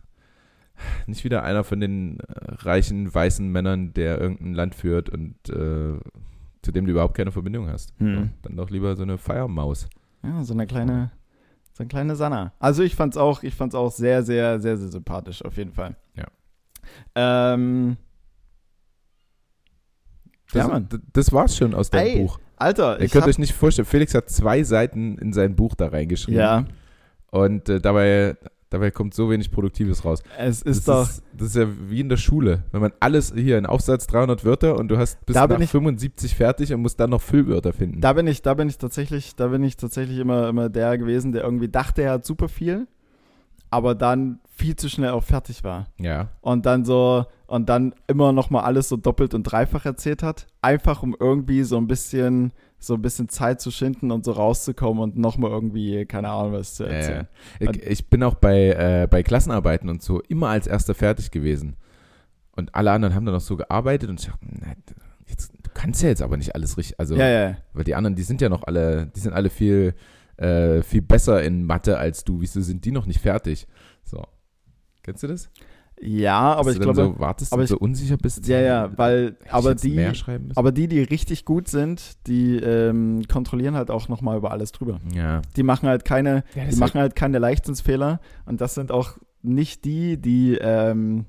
[1.05, 5.99] nicht wieder einer von den reichen, weißen Männern, der irgendein Land führt und äh,
[6.61, 7.93] zu dem du überhaupt keine Verbindung hast.
[7.97, 8.15] Hm.
[8.15, 9.89] So, dann doch lieber so eine Feiermaus.
[10.23, 11.11] Ja, so eine kleine,
[11.73, 12.53] so eine kleine Sanna.
[12.57, 15.97] Also ich fand's auch, ich fand's auch sehr, sehr, sehr, sehr sympathisch, auf jeden Fall.
[16.15, 16.27] Ja.
[17.15, 17.97] Ähm,
[20.53, 20.87] Das, Ja, Mann.
[21.13, 22.39] das war's schon aus deinem Ey, Buch.
[22.57, 25.87] Alter, Ihr ich könnt euch nicht vorstellen, Felix hat zwei Seiten in sein Buch da
[25.87, 26.39] reingeschrieben.
[26.39, 26.65] ja,
[27.31, 28.35] Und äh, dabei,
[28.69, 30.21] dabei kommt so wenig Produktives raus.
[30.37, 32.63] es Das ist doch, Ist, das ist ja wie in der Schule.
[32.71, 35.63] Wenn man alles hier, ein Aufsatz 300 Wörter und du hast bis Da bin nach
[35.63, 38.01] ich- 75 fertig und musst dann noch Füllwörter finden.
[38.01, 41.31] da bin ich, da bin ich tatsächlich, da bin ich tatsächlich immer, immer der gewesen,
[41.31, 42.87] der irgendwie dachte, er hat super viel,
[43.69, 45.87] aber dann viel zu schnell auch fertig war.
[45.99, 46.29] ja.
[46.41, 50.45] und dann so und dann immer noch mal alles so doppelt und dreifach erzählt hat,
[50.61, 52.51] einfach um irgendwie so ein bisschen
[52.81, 56.53] so ein bisschen Zeit zu schinden und so rauszukommen und noch mal irgendwie keine Ahnung
[56.53, 57.27] was zu Ja, erzählen.
[57.59, 57.71] ja.
[57.71, 61.75] Ich, ich bin auch bei, äh, bei Klassenarbeiten und so immer als erster fertig gewesen.
[62.55, 64.67] Und alle anderen haben dann noch so gearbeitet und ich dachte, na,
[65.27, 66.99] jetzt, du kannst ja jetzt aber nicht alles richtig.
[66.99, 67.57] Also, Ja, ja.
[67.73, 69.93] weil die anderen, die sind ja noch alle, die sind alle viel,
[70.39, 72.41] äh, viel besser in Mathe als du.
[72.41, 73.67] Wieso sind die noch nicht fertig?
[74.03, 74.23] So.
[75.03, 75.49] Kennst du das?
[76.01, 78.47] Ja, aber Dass ich glaube so wartest aber und so unsicher bist.
[78.47, 80.57] ja, ja, weil ich aber die mehr schreiben müssen?
[80.57, 84.71] aber die, die richtig gut sind, die ähm, kontrollieren halt auch noch mal über alles
[84.71, 85.01] drüber.
[85.13, 85.41] ja.
[85.57, 89.83] Die machen halt keine Ja, die machen halt keine Leichtsinnsfehler und das sind auch nicht
[89.83, 91.25] die, die, ähm,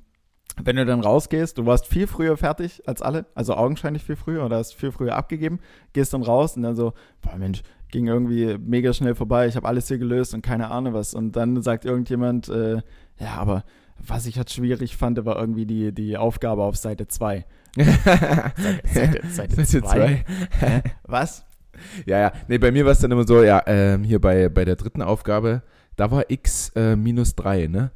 [0.62, 4.44] wenn du dann rausgehst, du warst viel früher fertig als alle, also augenscheinlich viel früher
[4.44, 5.58] oder hast viel früher abgegeben,
[5.94, 6.92] gehst dann raus und dann so,
[7.22, 10.94] boah Mensch, ging irgendwie mega schnell vorbei, ich habe alles hier gelöst und keine Ahnung
[10.94, 12.76] was und dann sagt irgendjemand, äh,
[13.18, 13.64] ja, aber
[13.98, 17.44] was ich halt schwierig fand, war irgendwie die, die Aufgabe auf Seite 2.
[17.76, 19.80] Seite, Seite, Seite 2?
[19.80, 20.24] zwei.
[21.04, 21.44] Was?
[22.06, 22.32] Ja, ja.
[22.48, 25.02] Nee, bei mir war es dann immer so, ja, ähm, hier bei, bei der dritten
[25.02, 25.62] Aufgabe,
[25.96, 27.90] da war x äh, minus 3, ne?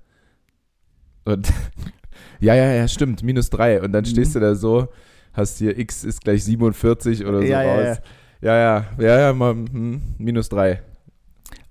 [1.25, 1.51] Und
[2.41, 3.83] ja, ja, ja, stimmt, minus 3.
[3.83, 4.09] Und dann Mhm.
[4.09, 4.89] stehst du da so,
[5.33, 7.99] hast hier x ist gleich 47 oder so Ja, ja, raus.
[8.45, 10.83] Ja, ja, ja, ja, mal, hm, minus 3.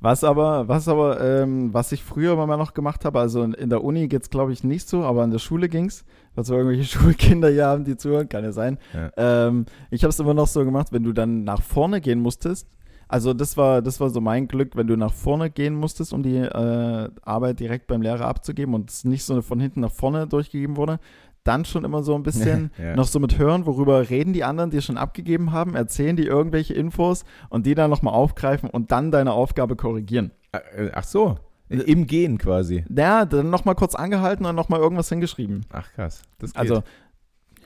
[0.02, 3.70] Was aber, was aber, ähm, was ich früher mal noch gemacht habe, also in, in
[3.70, 6.04] der Uni geht's glaube ich nicht so, aber in der Schule ging's,
[6.34, 8.80] was wir irgendwelche Schulkinder hier haben, die zuhören, kann ja sein.
[8.92, 9.12] Ja.
[9.18, 12.68] Ähm, ich habe es immer noch so gemacht, wenn du dann nach vorne gehen musstest.
[13.08, 16.24] Also das war, das war so mein Glück, wenn du nach vorne gehen musstest, um
[16.24, 20.26] die äh, Arbeit direkt beim Lehrer abzugeben und es nicht so von hinten nach vorne
[20.26, 21.00] durchgegeben wurde,
[21.44, 22.96] dann schon immer so ein bisschen Ja.
[22.96, 26.74] noch so mit hören, worüber reden die anderen, die schon abgegeben haben, erzählen die irgendwelche
[26.74, 30.32] Infos und die dann nochmal aufgreifen und dann deine Aufgabe korrigieren.
[30.52, 31.38] Äh, Ach so,
[31.70, 32.86] im Gehen quasi.
[32.96, 35.66] Ja, dann nochmal kurz angehalten und nochmal irgendwas hingeschrieben.
[35.72, 36.60] Ach krass, das geht.
[36.60, 36.84] Also,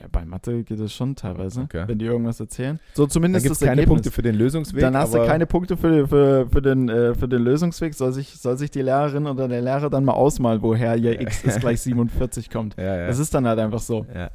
[0.00, 1.84] Ja, bei Mathe geht es schon teilweise, okay.
[1.86, 2.78] wenn die irgendwas erzählen.
[2.94, 3.88] So zumindest Dann das keine Ergebnis.
[3.88, 4.80] Punkte für den Lösungsweg.
[4.80, 7.94] Dann hast du keine Punkte für, für, für, den, äh, für den Lösungsweg.
[7.94, 11.42] Soll sich, soll sich die Lehrerin oder der Lehrer dann mal ausmalen, woher hier x
[11.42, 12.76] ist gleich 47 kommt.
[12.76, 13.06] Ja, ja.
[13.06, 14.06] Das ist dann halt einfach so.
[14.14, 14.30] Ja.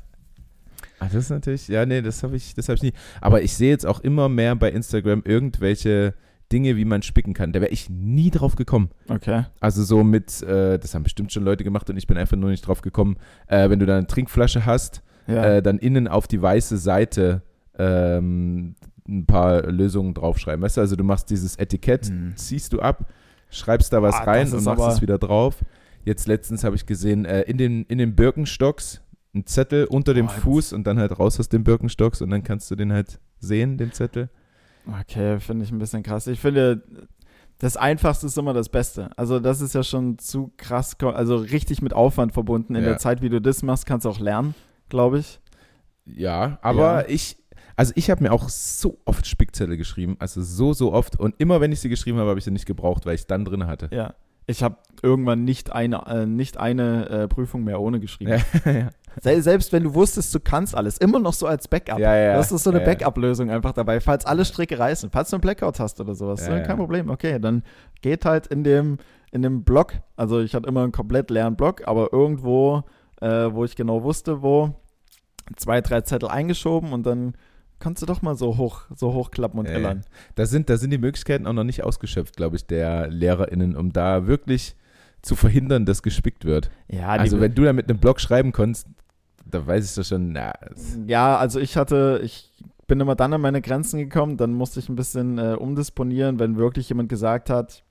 [0.99, 2.93] Ach, das ist natürlich, ja, nee, das habe ich, hab ich nie.
[3.20, 6.14] Aber ich sehe jetzt auch immer mehr bei Instagram irgendwelche
[6.51, 7.51] Dinge, wie man spicken kann.
[7.51, 8.89] Da wäre ich nie drauf gekommen.
[9.09, 9.45] Okay.
[9.59, 12.51] Also so mit, äh, das haben bestimmt schon Leute gemacht und ich bin einfach nur
[12.51, 15.43] nicht drauf gekommen, äh, wenn du da eine Trinkflasche hast, ja.
[15.43, 17.41] äh, dann innen auf die weiße Seite
[17.78, 18.76] ähm,
[19.07, 20.61] ein paar Lösungen draufschreiben.
[20.61, 22.34] Weißt du, also du machst dieses Etikett, hm.
[22.36, 23.11] ziehst du ab,
[23.49, 25.63] schreibst da was ah, rein und machst es wieder drauf.
[26.05, 29.01] Jetzt letztens habe ich gesehen, äh, in, den, in den Birkenstocks
[29.34, 32.43] ein Zettel unter dem oh, Fuß und dann halt raus aus den Birkenstocks und dann
[32.43, 34.30] kannst du den halt sehen, den Zettel.
[35.01, 36.28] Okay, finde ich ein bisschen krass.
[36.28, 36.84] Ich finde,
[37.59, 39.09] das Einfachste ist immer das Beste.
[39.17, 42.76] Also das ist ja schon zu krass, also richtig mit Aufwand verbunden.
[42.76, 42.89] In ja.
[42.89, 44.53] der Zeit, wie du das machst, kannst du auch lernen,
[44.94, 45.39] glaube ich.
[46.06, 47.10] Ja, aber ja.
[47.10, 47.38] ich,
[47.76, 51.20] also ich habe mir auch so oft Spickzettel geschrieben, also so, so oft.
[51.20, 53.28] Und immer wenn ich sie geschrieben habe, habe ich sie nicht gebraucht, weil ich es
[53.28, 53.89] dann drin hatte.
[53.91, 54.14] Ja.
[54.46, 58.39] Ich habe irgendwann nicht eine, äh, nicht eine äh, Prüfung mehr ohne geschrieben.
[58.66, 58.72] Ja,
[59.26, 59.41] ja.
[59.41, 61.98] Selbst wenn du wusstest, du kannst alles, immer noch so als Backup.
[61.98, 65.30] Ja, ja, das ist so eine ja, Backup-Lösung einfach dabei, falls alle Stricke reißen, falls
[65.30, 66.46] du einen Blackout hast oder sowas.
[66.46, 67.10] Ja, kein Problem.
[67.10, 67.64] Okay, dann
[68.02, 68.98] geht halt in dem,
[69.32, 72.84] in dem Block, also ich hatte immer einen komplett leeren Block, aber irgendwo,
[73.22, 74.76] äh, wo ich genau wusste, wo,
[75.56, 77.34] zwei, drei Zettel eingeschoben und dann
[77.80, 80.06] kannst du doch mal so hoch, so hochklappen und ällern.
[80.36, 83.91] Da sind, da sind die Möglichkeiten auch noch nicht ausgeschöpft, glaube ich, der LehrerInnen, um
[83.91, 84.76] da wirklich
[85.22, 86.70] zu verhindern, dass gespickt wird.
[86.88, 88.88] Ja, also wenn du da mit einem Blog schreiben konntest,
[89.45, 90.54] da weiß ich doch schon, na.
[91.08, 92.51] Ja, also ich hatte, ich
[92.88, 96.58] bin immer dann an meine Grenzen gekommen, dann musste ich ein bisschen äh, umdisponieren, wenn
[96.58, 97.84] wirklich jemand gesagt hat,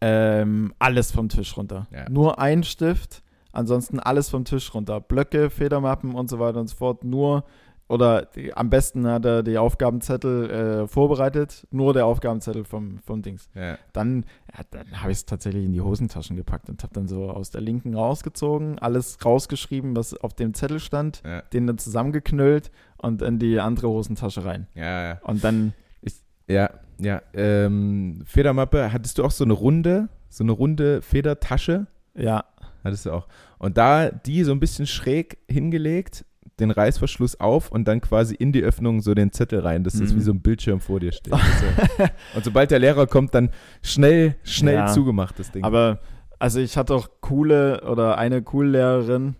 [0.00, 1.86] ähm, alles vom Tisch runter.
[1.92, 2.08] Ja.
[2.08, 3.22] Nur ein Stift,
[3.52, 5.00] ansonsten alles vom Tisch runter.
[5.00, 7.04] Blöcke, Federmappen und so weiter und so fort.
[7.04, 7.44] Nur
[7.90, 13.20] oder die, am besten hat er die Aufgabenzettel äh, vorbereitet, nur der Aufgabenzettel vom, vom
[13.20, 13.50] Dings.
[13.52, 13.78] Ja.
[13.92, 14.26] Dann,
[14.56, 17.50] ja, dann habe ich es tatsächlich in die Hosentaschen gepackt und habe dann so aus
[17.50, 21.42] der linken rausgezogen, alles rausgeschrieben, was auf dem Zettel stand, ja.
[21.52, 24.68] den dann zusammengeknüllt und in die andere Hosentasche rein.
[24.76, 25.20] Ja, ja.
[25.24, 25.72] Und dann.
[26.00, 26.14] Ich,
[26.46, 26.70] ja,
[27.00, 27.22] ja.
[27.34, 31.88] Ähm, Federmappe, hattest du auch so eine runde, so eine runde Federtasche?
[32.14, 32.44] Ja.
[32.84, 33.28] Hattest du auch.
[33.58, 36.24] Und da die so ein bisschen schräg hingelegt
[36.60, 40.12] den Reißverschluss auf und dann quasi in die Öffnung so den Zettel rein, dass das
[40.12, 40.16] mhm.
[40.16, 41.32] wie so ein Bildschirm vor dir steht.
[41.32, 43.50] Also, und sobald der Lehrer kommt, dann
[43.82, 45.64] schnell, schnell ja, zugemacht, das Ding.
[45.64, 45.98] Aber,
[46.38, 49.36] also ich hatte auch coole oder eine coole Lehrerin,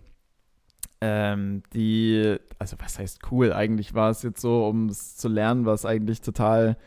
[0.99, 3.53] ähm, die, also was heißt cool?
[3.53, 6.77] Eigentlich war es jetzt so, um es zu lernen, war es eigentlich total,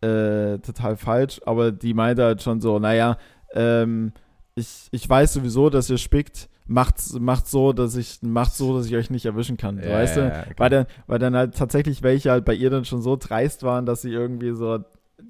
[0.00, 3.16] äh, total falsch, aber die meinte halt schon so, naja,
[3.52, 4.12] ähm,
[4.54, 8.86] ich, ich weiß sowieso, dass ihr spickt, macht, macht so, dass ich macht so, dass
[8.86, 9.78] ich euch nicht erwischen kann.
[9.78, 10.54] Ja, weißt ja, du?
[10.56, 13.86] weil, dann, weil dann halt tatsächlich welche halt bei ihr dann schon so dreist waren,
[13.86, 14.78] dass sie irgendwie so,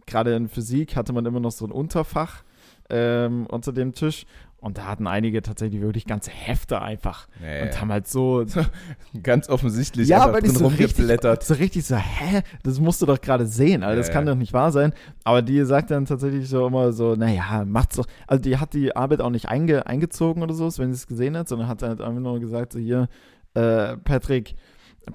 [0.07, 2.45] gerade in Physik hatte man immer noch so ein Unterfach
[2.91, 4.27] ähm, unter dem Tisch
[4.65, 7.63] und da hatten einige tatsächlich wirklich ganze Hefte einfach nee.
[7.63, 8.47] und haben halt so
[9.23, 11.41] ganz offensichtlich ja, einfach drin so rumgeblättert.
[11.41, 14.35] Richtig, so richtig so, hä, das musst du doch gerade sehen, also das kann doch
[14.35, 14.95] nicht wahr sein.
[15.23, 18.07] Aber die sagt dann tatsächlich so immer so, naja, macht's doch.
[18.27, 21.37] Also die hat die Arbeit auch nicht einge, eingezogen oder so, wenn sie es gesehen
[21.37, 23.09] hat, sondern hat dann halt einfach nur gesagt, so hier,
[23.53, 24.55] äh, Patrick,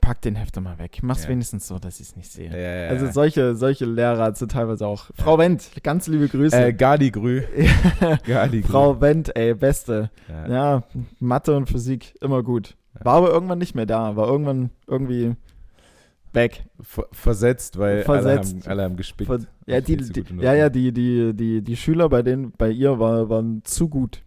[0.02, 1.00] pack den Hefter mal weg.
[1.02, 1.30] Mach's ja.
[1.30, 2.50] wenigstens so, dass ich es nicht sehe.
[2.52, 5.06] Ja, ja, also solche, solche Lehrer hat teilweise auch.
[5.16, 6.68] Frau Wendt, ganz liebe Grüße.
[6.68, 7.44] Äh, Gardi Grü.
[8.26, 10.10] Gardi Frau Wendt, ey, beste.
[10.48, 10.84] Ja.
[11.20, 12.76] Mathe und Physik, immer gut.
[13.02, 15.36] War aber irgendwann nicht mehr da, war irgendwann irgendwie
[16.34, 16.64] weg.
[16.82, 18.54] Ver versetzt, weil versetzt.
[18.54, 19.30] Alle, haben, alle haben gespickt.
[19.30, 23.00] Ver ja, die, die, ja, ja, die, die, die, die Schüler bei denen, bei ihr
[23.00, 24.22] war, waren zu gut.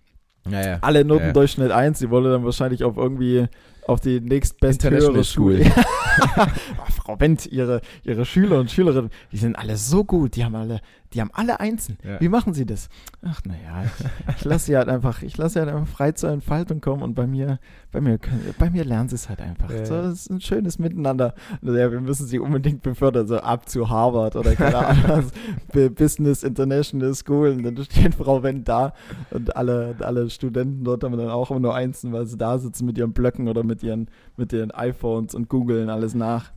[0.49, 0.79] Ja, ja.
[0.81, 3.49] Alle Notendurchschnitt ja, 1, sie wollte dann wahrscheinlich auf irgendwie
[3.87, 5.73] auf die nächstbeste Schule.
[7.05, 10.81] Frau Wendt, ihre, ihre Schüler und Schülerinnen, die sind alle so gut, die haben alle,
[11.13, 11.99] die haben alle Einsen.
[12.05, 12.21] Ja.
[12.21, 12.89] Wie machen sie das?
[13.23, 16.31] Ach, naja, ich, ich lasse sie halt einfach, ich lasse sie halt einfach frei zur
[16.31, 17.59] Entfaltung kommen und bei mir,
[17.91, 18.21] bei mir,
[18.57, 19.69] bei mir lernen sie es halt einfach.
[19.69, 19.85] Ja.
[19.85, 21.35] So, das ist ein schönes Miteinander.
[21.63, 25.25] Ja, wir müssen sie unbedingt befördern, so ab zu Harvard oder keine Ahnung,
[25.97, 27.49] Business International School.
[27.49, 28.93] Und dann steht Frau Wendt da
[29.33, 32.87] und alle, alle Studenten dort haben dann auch immer nur Einsen, weil sie da sitzen
[32.87, 36.53] mit ihren Blöcken oder mit ihren, mit ihren iPhones und googeln alles nach.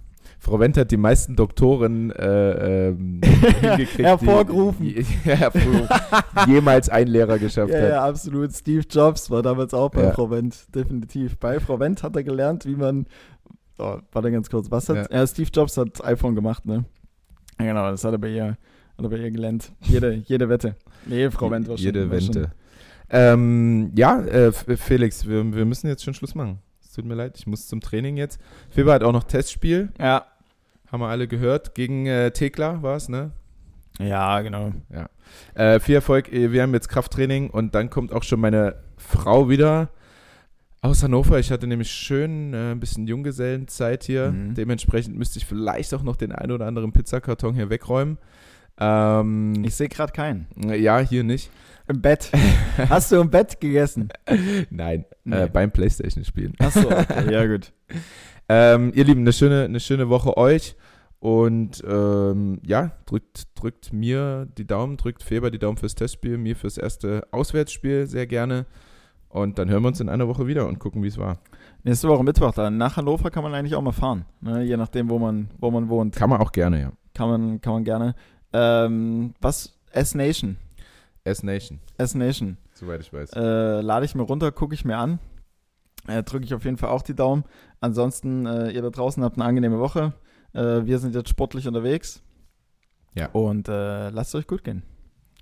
[0.46, 3.20] Frau Wendt hat die meisten Doktoren äh, ähm,
[3.62, 4.86] hingekriegt, hervorgerufen.
[4.86, 4.94] Die,
[6.46, 7.90] die, jemals ein Lehrer geschafft ja, hat.
[7.90, 8.54] Ja, absolut.
[8.54, 10.12] Steve Jobs war damals auch bei ja.
[10.12, 11.40] Frau Wendt, definitiv.
[11.40, 13.08] Bei Frau Wendt hat er gelernt, wie man.
[13.80, 14.70] Oh, warte ganz kurz.
[14.70, 15.10] Was hat.
[15.12, 15.18] Ja.
[15.18, 15.26] ja.
[15.26, 16.86] Steve Jobs hat iPhone gemacht, ne?
[17.60, 18.58] Ja, genau, das hat er bei ihr, hat
[19.00, 19.72] er bei ihr gelernt.
[19.82, 20.76] Jede, jede Wette.
[21.08, 21.86] Nee, Frau Wendt war schon.
[21.86, 22.52] Jede Wette.
[23.10, 26.60] Ähm, ja, äh, Felix, wir, wir müssen jetzt schon Schluss machen
[26.96, 28.40] tut mir leid, ich muss zum Training jetzt.
[28.70, 29.90] Feber hat auch noch Testspiel.
[30.00, 30.26] Ja.
[30.92, 31.76] Haben wir alle gehört.
[31.76, 33.32] Gegen äh, Thekla war es, ne?
[34.00, 34.72] Ja, genau.
[34.94, 35.10] Ja.
[35.54, 36.32] Äh, viel Erfolg.
[36.32, 39.90] Äh, wir haben jetzt Krafttraining und dann kommt auch schon meine Frau wieder
[40.82, 41.40] aus Hannover.
[41.40, 44.32] Ich hatte nämlich schön äh, ein bisschen Junggesellenzeit hier.
[44.32, 44.54] Mhm.
[44.54, 48.18] Dementsprechend müsste ich vielleicht auch noch den einen oder anderen Pizzakarton hier wegräumen.
[48.80, 50.48] Ähm, ich sehe gerade keinen.
[50.56, 51.50] Ja, hier nicht.
[51.88, 52.32] Im Bett.
[52.90, 54.10] Hast du im Bett gegessen?
[54.70, 55.44] Nein, nee.
[55.44, 56.54] äh, beim Playstation-Spielen.
[56.60, 57.72] Achso, okay, ja gut.
[58.50, 60.76] ähm, ihr Lieben, eine schöne, eine schöne Woche euch.
[61.20, 66.56] Und ähm, ja, drückt, drückt mir die Daumen, drückt Feber die Daumen fürs Testspiel, mir
[66.56, 68.66] fürs erste Auswärtsspiel sehr gerne.
[69.30, 71.40] Und dann hören wir uns in einer Woche wieder und gucken, wie es war.
[71.84, 72.78] Nächste Woche Mittwoch dann.
[72.78, 74.26] Nach Hannover kann man eigentlich auch mal fahren.
[74.40, 74.64] Ne?
[74.64, 76.16] Je nachdem, wo man, wo man wohnt.
[76.16, 76.92] Kann man auch gerne, ja.
[77.14, 78.16] Kann man, kann man gerne.
[78.54, 79.78] Ähm, was?
[79.92, 80.58] S-Nation.
[81.24, 81.80] S-Nation.
[81.98, 82.58] S-Nation.
[82.76, 83.34] Soweit ich weiß.
[83.34, 85.20] Äh, lade ich mir runter, gucke ich mir an.
[86.08, 87.44] Äh, Drücke ich auf jeden Fall auch die Daumen.
[87.80, 90.14] Ansonsten, äh, ihr da draußen habt eine angenehme Woche.
[90.54, 92.24] Äh, wir sind jetzt sportlich unterwegs.
[93.14, 93.30] Ja.
[93.32, 94.84] Und äh, lasst es euch gut gehen.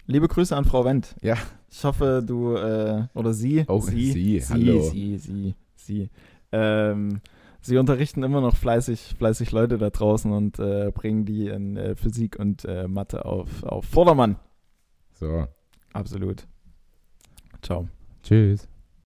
[0.06, 1.16] Liebe Grüße an Frau Wendt.
[1.22, 1.38] Ja.
[1.72, 3.66] Ich hoffe, du äh, oder sie.
[3.68, 4.12] Oh, sie.
[4.12, 4.82] Sie, sie hallo.
[4.82, 6.10] Sie, sie, sie.
[6.52, 7.22] Ähm,
[7.62, 11.96] sie unterrichten immer noch fleißig, fleißig Leute da draußen und äh, bringen die in äh,
[11.96, 14.36] Physik und Mathe auf, auf Vordermann.
[15.14, 15.48] So.
[15.94, 16.46] Absolut.
[17.62, 17.88] Ciao.
[18.24, 18.68] Tschüss.